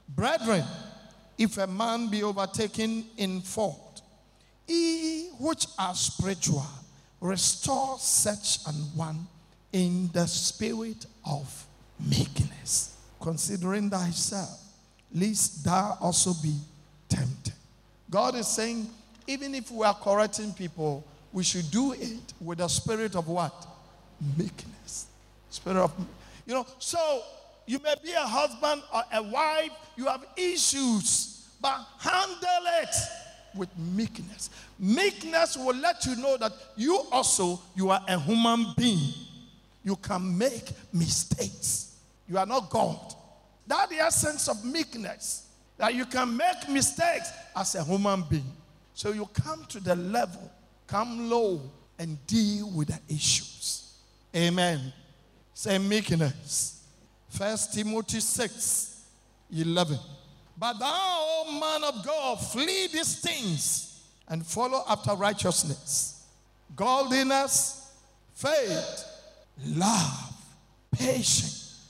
Brethren, 0.09 0.63
if 1.37 1.57
a 1.57 1.67
man 1.67 2.09
be 2.09 2.23
overtaken 2.23 3.05
in 3.17 3.41
fault, 3.41 4.01
he 4.67 5.29
which 5.39 5.65
are 5.79 5.95
spiritual, 5.95 6.65
restore 7.21 7.97
such 7.99 8.59
an 8.67 8.75
one 8.95 9.27
in 9.73 10.09
the 10.13 10.25
spirit 10.27 11.05
of 11.25 11.65
meekness, 11.99 12.95
considering 13.19 13.89
thyself, 13.89 14.61
lest 15.13 15.65
thou 15.65 15.97
also 15.99 16.33
be 16.41 16.55
tempted. 17.09 17.53
God 18.09 18.35
is 18.35 18.47
saying, 18.47 18.87
even 19.27 19.55
if 19.55 19.71
we 19.71 19.85
are 19.85 19.95
correcting 19.95 20.53
people, 20.53 21.03
we 21.31 21.43
should 21.43 21.69
do 21.71 21.93
it 21.93 22.33
with 22.39 22.59
a 22.59 22.69
spirit 22.69 23.15
of 23.15 23.27
what? 23.27 23.67
Meekness. 24.37 25.07
Spirit 25.49 25.77
of, 25.77 25.91
you 26.45 26.53
know, 26.53 26.65
so 26.77 27.23
you 27.65 27.79
may 27.79 27.95
be 28.03 28.11
a 28.11 28.19
husband 28.19 28.83
or 28.93 29.03
a 29.11 29.23
wife, 29.23 29.71
you 29.95 30.05
have 30.05 30.23
issues, 30.37 31.47
but 31.59 31.79
handle 31.99 32.67
it 32.81 32.95
with 33.55 33.69
meekness. 33.77 34.49
Meekness 34.79 35.57
will 35.57 35.75
let 35.75 36.05
you 36.05 36.15
know 36.17 36.37
that 36.37 36.51
you 36.75 36.99
also 37.11 37.59
you 37.75 37.89
are 37.89 38.01
a 38.07 38.19
human 38.19 38.67
being. 38.77 39.13
You 39.83 39.95
can 39.97 40.37
make 40.37 40.71
mistakes. 40.91 41.97
You 42.27 42.37
are 42.37 42.45
not 42.45 42.69
God. 42.69 43.15
That 43.67 43.89
the 43.89 43.97
essence 43.97 44.47
of 44.47 44.63
meekness. 44.63 45.47
That 45.77 45.93
you 45.93 46.05
can 46.05 46.35
make 46.35 46.69
mistakes 46.69 47.29
as 47.55 47.75
a 47.75 47.83
human 47.83 48.23
being. 48.29 48.51
So 48.93 49.11
you 49.11 49.25
come 49.33 49.65
to 49.69 49.79
the 49.79 49.95
level, 49.95 50.51
come 50.87 51.29
low, 51.29 51.61
and 51.97 52.25
deal 52.27 52.69
with 52.71 52.89
the 52.89 53.13
issues. 53.13 53.93
Amen. 54.35 54.93
Say 55.53 55.77
meekness. 55.77 56.83
First 57.29 57.73
Timothy 57.73 58.19
6 58.19 58.93
11. 59.51 59.97
But 60.57 60.79
thou, 60.79 60.87
O 60.89 61.59
man 61.59 61.83
of 61.83 62.05
God, 62.05 62.35
flee 62.35 62.87
these 62.87 63.19
things 63.19 64.01
and 64.27 64.45
follow 64.45 64.83
after 64.87 65.13
righteousness, 65.13 66.25
godliness, 66.75 67.91
faith, 68.35 69.05
love, 69.65 70.33
patience, 70.91 71.87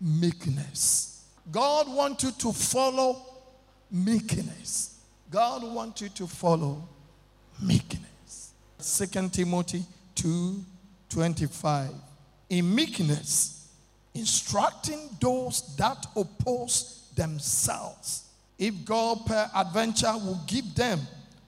meekness. 0.00 1.24
God 1.50 1.88
wants 1.88 2.24
you 2.24 2.32
to 2.32 2.52
follow 2.52 3.22
meekness. 3.90 5.00
God 5.30 5.62
wants 5.62 6.02
you 6.02 6.08
to 6.10 6.26
follow 6.26 6.88
meekness. 7.62 8.52
Second 8.78 9.32
Timothy 9.32 9.84
2 10.14 10.64
25. 11.08 11.90
In 12.50 12.74
meekness, 12.74 13.68
instructing 14.14 15.08
those 15.20 15.76
that 15.76 16.06
oppose 16.16 17.08
themselves. 17.14 18.24
If 18.58 18.84
God 18.84 19.26
per 19.26 19.50
adventure 19.54 20.12
will 20.12 20.40
give 20.46 20.74
them 20.74 21.00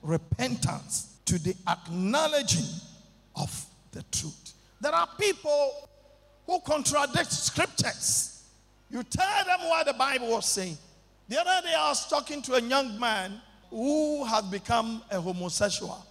repentance 0.03 1.16
to 1.25 1.38
the 1.38 1.55
acknowledging 1.68 2.64
of 3.37 3.66
the 3.92 4.03
truth. 4.11 4.47
There 4.81 4.95
are 4.95 5.09
people 5.19 5.88
who 6.47 6.61
contradict 6.61 7.33
scriptures. 7.33 8.45
You 8.91 9.03
tell 9.03 9.45
them 9.45 9.61
what 9.69 9.87
the 9.87 9.93
Bible 9.93 10.31
was 10.31 10.47
saying. 10.47 10.79
The 11.29 11.38
other 11.41 11.67
day 11.67 11.75
I 11.77 11.88
was 11.88 12.09
talking 12.09 12.41
to 12.43 12.55
a 12.55 12.61
young 12.61 12.99
man 12.99 13.41
who 13.71 14.25
had 14.25 14.51
become 14.51 15.03
a 15.11 15.21
homosexual. 15.21 16.05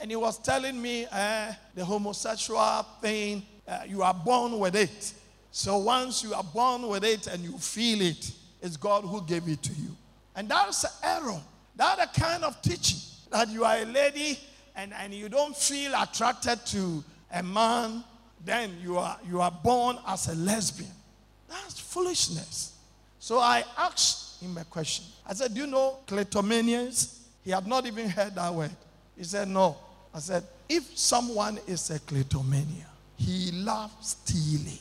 And 0.00 0.10
he 0.10 0.16
was 0.16 0.38
telling 0.38 0.80
me 0.80 1.06
uh, 1.10 1.52
the 1.74 1.84
homosexual 1.84 2.86
thing, 3.00 3.42
uh, 3.66 3.80
you 3.88 4.02
are 4.02 4.14
born 4.14 4.58
with 4.58 4.76
it. 4.76 5.12
So 5.50 5.78
once 5.78 6.22
you 6.22 6.34
are 6.34 6.44
born 6.44 6.86
with 6.86 7.04
it 7.04 7.26
and 7.26 7.42
you 7.42 7.58
feel 7.58 8.00
it, 8.00 8.30
it's 8.62 8.76
God 8.76 9.02
who 9.04 9.22
gave 9.22 9.48
it 9.48 9.62
to 9.64 9.72
you. 9.72 9.96
And 10.36 10.48
that's 10.48 10.84
an 10.84 10.90
error. 11.02 11.40
That's 11.74 12.00
the 12.14 12.20
kind 12.20 12.44
of 12.44 12.62
teaching 12.62 12.98
that 13.30 13.48
you 13.48 13.64
are 13.64 13.78
a 13.78 13.84
lady 13.84 14.38
and, 14.76 14.92
and 14.94 15.12
you 15.12 15.28
don't 15.28 15.56
feel 15.56 15.92
attracted 16.00 16.64
to 16.66 17.02
a 17.32 17.42
man 17.42 18.04
then 18.44 18.76
you 18.82 18.98
are, 18.98 19.18
you 19.28 19.40
are 19.40 19.50
born 19.50 19.98
as 20.06 20.28
a 20.28 20.34
lesbian. 20.34 20.90
That's 21.48 21.78
foolishness. 21.78 22.74
So 23.18 23.38
I 23.38 23.64
asked 23.76 24.42
him 24.42 24.56
a 24.56 24.64
question. 24.64 25.04
I 25.26 25.34
said, 25.34 25.54
Do 25.54 25.60
you 25.60 25.66
know 25.66 25.98
kleptomanians? 26.06 27.20
He 27.44 27.50
had 27.50 27.66
not 27.66 27.86
even 27.86 28.08
heard 28.08 28.34
that 28.34 28.52
word. 28.52 28.70
He 29.16 29.24
said, 29.24 29.48
No. 29.48 29.76
I 30.14 30.18
said, 30.20 30.44
If 30.68 30.96
someone 30.96 31.58
is 31.66 31.90
a 31.90 31.98
kleptomania, 32.00 32.86
he 33.16 33.50
loves 33.52 34.16
stealing, 34.24 34.78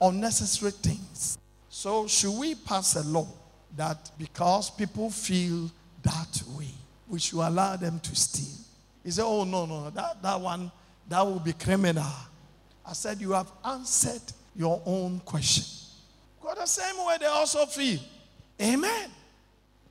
unnecessary 0.00 0.72
things. 0.72 1.38
So, 1.68 2.06
should 2.06 2.38
we 2.38 2.54
pass 2.54 2.96
a 2.96 3.02
law 3.02 3.28
that 3.76 4.10
because 4.18 4.70
people 4.70 5.10
feel 5.10 5.70
that 6.02 6.42
way, 6.56 6.68
we 7.08 7.18
should 7.18 7.40
allow 7.46 7.76
them 7.76 8.00
to 8.00 8.16
steal? 8.16 8.64
He 9.04 9.10
said, 9.10 9.24
Oh, 9.24 9.44
no, 9.44 9.66
no, 9.66 9.90
that, 9.90 10.22
that 10.22 10.40
one, 10.40 10.70
that 11.08 11.20
will 11.20 11.40
be 11.40 11.52
criminal. 11.52 12.04
I 12.86 12.92
said, 12.92 13.20
You 13.20 13.32
have 13.32 13.50
answered 13.64 14.22
your 14.54 14.82
own 14.84 15.20
question. 15.20 15.64
God, 16.42 16.56
the 16.58 16.66
same 16.66 17.04
way 17.06 17.16
they 17.20 17.26
also 17.26 17.66
feel. 17.66 18.00
Amen. 18.60 19.10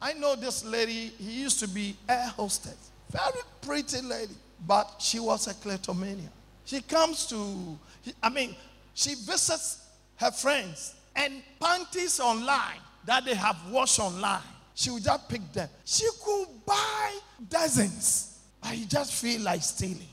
I 0.01 0.13
know 0.13 0.35
this 0.35 0.65
lady, 0.65 1.11
he 1.17 1.41
used 1.41 1.59
to 1.59 1.67
be 1.67 1.95
air 2.09 2.27
hostess. 2.27 2.91
Very 3.11 3.43
pretty 3.61 4.01
lady, 4.01 4.33
but 4.65 4.95
she 4.99 5.19
was 5.19 5.47
a 5.47 5.53
kleptomania. 5.53 6.29
She 6.65 6.81
comes 6.81 7.27
to, 7.27 7.77
I 8.23 8.29
mean, 8.29 8.55
she 8.93 9.15
visits 9.15 9.85
her 10.17 10.31
friends 10.31 10.95
and 11.15 11.41
panties 11.59 12.19
online 12.19 12.79
that 13.05 13.25
they 13.25 13.35
have 13.35 13.57
washed 13.69 13.99
online. 13.99 14.41
She 14.73 14.89
would 14.89 15.03
just 15.03 15.29
pick 15.29 15.51
them. 15.53 15.69
She 15.85 16.07
could 16.23 16.47
buy 16.65 17.19
dozens, 17.49 18.39
but 18.61 18.77
you 18.77 18.85
just 18.85 19.13
feel 19.13 19.41
like 19.41 19.61
stealing. 19.61 20.07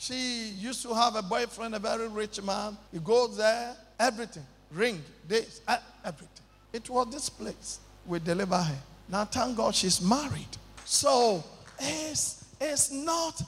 She 0.00 0.54
used 0.56 0.80
to 0.84 0.94
have 0.94 1.14
a 1.14 1.20
boyfriend, 1.20 1.74
a 1.74 1.78
very 1.78 2.08
rich 2.08 2.40
man. 2.40 2.74
He 2.90 2.98
goes 3.00 3.36
there, 3.36 3.76
everything, 3.98 4.46
ring, 4.72 5.02
this, 5.28 5.60
everything. 6.02 6.42
It 6.72 6.88
was 6.88 7.12
this 7.12 7.28
place 7.28 7.80
we 8.06 8.18
deliver 8.18 8.56
her. 8.56 8.78
Now, 9.10 9.26
thank 9.26 9.58
God 9.58 9.74
she's 9.74 10.00
married. 10.00 10.48
So 10.86 11.44
it's, 11.78 12.46
it's 12.58 12.90
not 12.90 13.42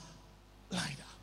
like 0.69 0.95
that. 0.95 1.15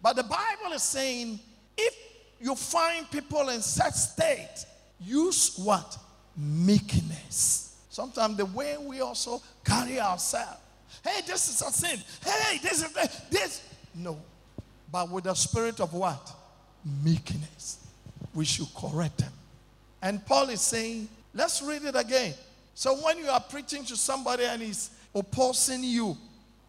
But 0.00 0.16
the 0.16 0.22
Bible 0.22 0.72
is 0.74 0.82
saying 0.82 1.38
if 1.76 1.94
you 2.40 2.54
find 2.54 3.10
people 3.10 3.50
in 3.50 3.60
such 3.60 3.92
state, 3.92 4.64
use 4.98 5.58
what? 5.58 5.98
Meekness. 6.38 7.76
Sometimes 7.90 8.38
the 8.38 8.46
way 8.46 8.78
we 8.78 9.02
also 9.02 9.42
carry 9.62 10.00
ourselves. 10.00 10.56
Hey, 11.04 11.20
this 11.26 11.50
is 11.50 11.60
a 11.60 11.70
sin. 11.70 12.00
Hey, 12.24 12.56
this 12.62 12.82
is 12.82 13.28
this. 13.28 13.62
No. 13.94 14.18
But 14.90 15.10
with 15.10 15.24
the 15.24 15.34
spirit 15.34 15.80
of 15.80 15.92
what? 15.92 16.32
Meekness. 17.04 17.86
We 18.34 18.44
should 18.44 18.68
correct 18.74 19.18
them. 19.18 19.32
And 20.02 20.24
Paul 20.24 20.48
is 20.50 20.60
saying, 20.60 21.08
let's 21.34 21.62
read 21.62 21.84
it 21.84 21.96
again. 21.96 22.34
So 22.74 22.94
when 22.96 23.18
you 23.18 23.26
are 23.28 23.40
preaching 23.40 23.84
to 23.86 23.96
somebody 23.96 24.44
and 24.44 24.62
he's 24.62 24.90
opposing 25.14 25.82
you, 25.82 26.16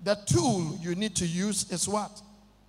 the 0.03 0.15
tool 0.25 0.77
you 0.81 0.95
need 0.95 1.15
to 1.17 1.27
use 1.27 1.71
is 1.71 1.87
what? 1.87 2.21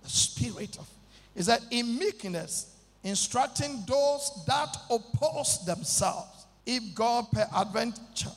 The 0.03 0.09
spirit 0.09 0.77
of. 0.77 0.87
Is 1.35 1.47
that 1.47 1.61
in 1.71 1.97
meekness, 1.97 2.75
instructing 3.03 3.83
those 3.87 4.43
that 4.47 4.75
oppose 4.89 5.65
themselves, 5.65 6.45
if 6.65 6.93
God 6.93 7.25
per 7.31 7.47
adventure 7.55 8.31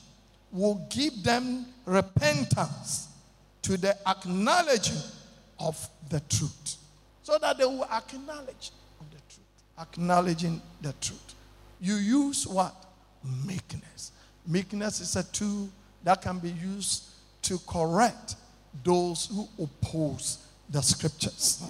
will 0.50 0.87
give 0.88 1.22
them 1.22 1.66
repentance 1.85 3.09
to 3.62 3.77
the 3.77 3.96
acknowledging 4.09 4.96
of 5.59 5.88
the 6.09 6.20
truth. 6.20 6.77
So 7.24 7.38
that 7.38 7.56
they 7.56 7.64
will 7.64 7.84
acknowledge 7.84 8.70
the 9.10 9.16
truth. 9.30 9.62
Acknowledging 9.80 10.60
the 10.82 10.92
truth. 11.00 11.34
You 11.80 11.94
use 11.94 12.46
what? 12.46 12.74
Meekness. 13.46 14.12
Meekness 14.46 15.00
is 15.00 15.16
a 15.16 15.22
tool 15.32 15.70
that 16.04 16.20
can 16.20 16.38
be 16.38 16.50
used 16.50 17.04
to 17.40 17.58
correct 17.66 18.37
those 18.84 19.30
who 19.32 19.48
oppose 19.58 20.46
the 20.68 20.82
scriptures. 20.82 21.66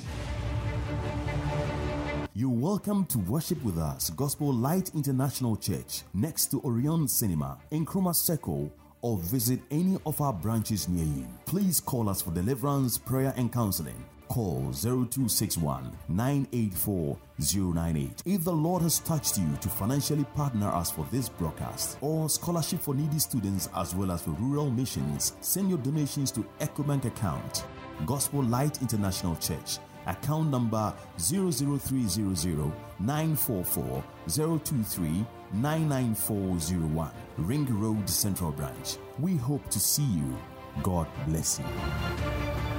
You're 2.34 2.48
welcome 2.48 3.06
to 3.06 3.18
worship 3.20 3.62
with 3.62 3.78
us, 3.78 4.10
Gospel 4.10 4.52
Light 4.52 4.90
International 4.92 5.56
Church, 5.56 6.02
next 6.12 6.46
to 6.46 6.60
Orion 6.64 7.06
Cinema 7.06 7.58
in 7.70 7.86
Nkrumah 7.86 8.16
Circle, 8.16 8.72
or 9.02 9.18
visit 9.18 9.60
any 9.70 9.98
of 10.04 10.20
our 10.20 10.32
branches 10.32 10.88
near 10.88 11.04
you. 11.04 11.28
Please 11.46 11.78
call 11.78 12.08
us 12.08 12.22
for 12.22 12.32
deliverance, 12.32 12.98
prayer, 12.98 13.32
and 13.36 13.52
counseling 13.52 14.04
call 14.28 14.72
0261 14.72 15.90
984 16.08 17.18
098. 17.38 18.22
If 18.26 18.44
the 18.44 18.52
Lord 18.52 18.82
has 18.82 19.00
touched 19.00 19.38
you 19.38 19.46
to 19.60 19.68
financially 19.68 20.24
partner 20.34 20.68
us 20.68 20.90
for 20.90 21.06
this 21.10 21.28
broadcast 21.28 21.98
or 22.00 22.28
scholarship 22.28 22.80
for 22.80 22.94
needy 22.94 23.18
students 23.18 23.68
as 23.76 23.94
well 23.94 24.12
as 24.12 24.22
for 24.22 24.30
rural 24.32 24.70
missions, 24.70 25.34
send 25.40 25.68
your 25.68 25.78
donations 25.78 26.30
to 26.32 26.46
EcoBank 26.60 27.04
account, 27.06 27.64
Gospel 28.06 28.42
Light 28.42 28.80
International 28.82 29.36
Church, 29.36 29.78
account 30.06 30.50
number 30.50 30.92
00300 31.18 32.72
944 33.00 34.04
023 34.28 35.26
99401, 35.52 37.10
Ring 37.38 37.80
Road 37.80 38.08
Central 38.08 38.52
Branch. 38.52 38.96
We 39.18 39.36
hope 39.36 39.68
to 39.70 39.78
see 39.78 40.04
you. 40.04 40.36
God 40.82 41.06
bless 41.26 41.60
you. 41.60 42.73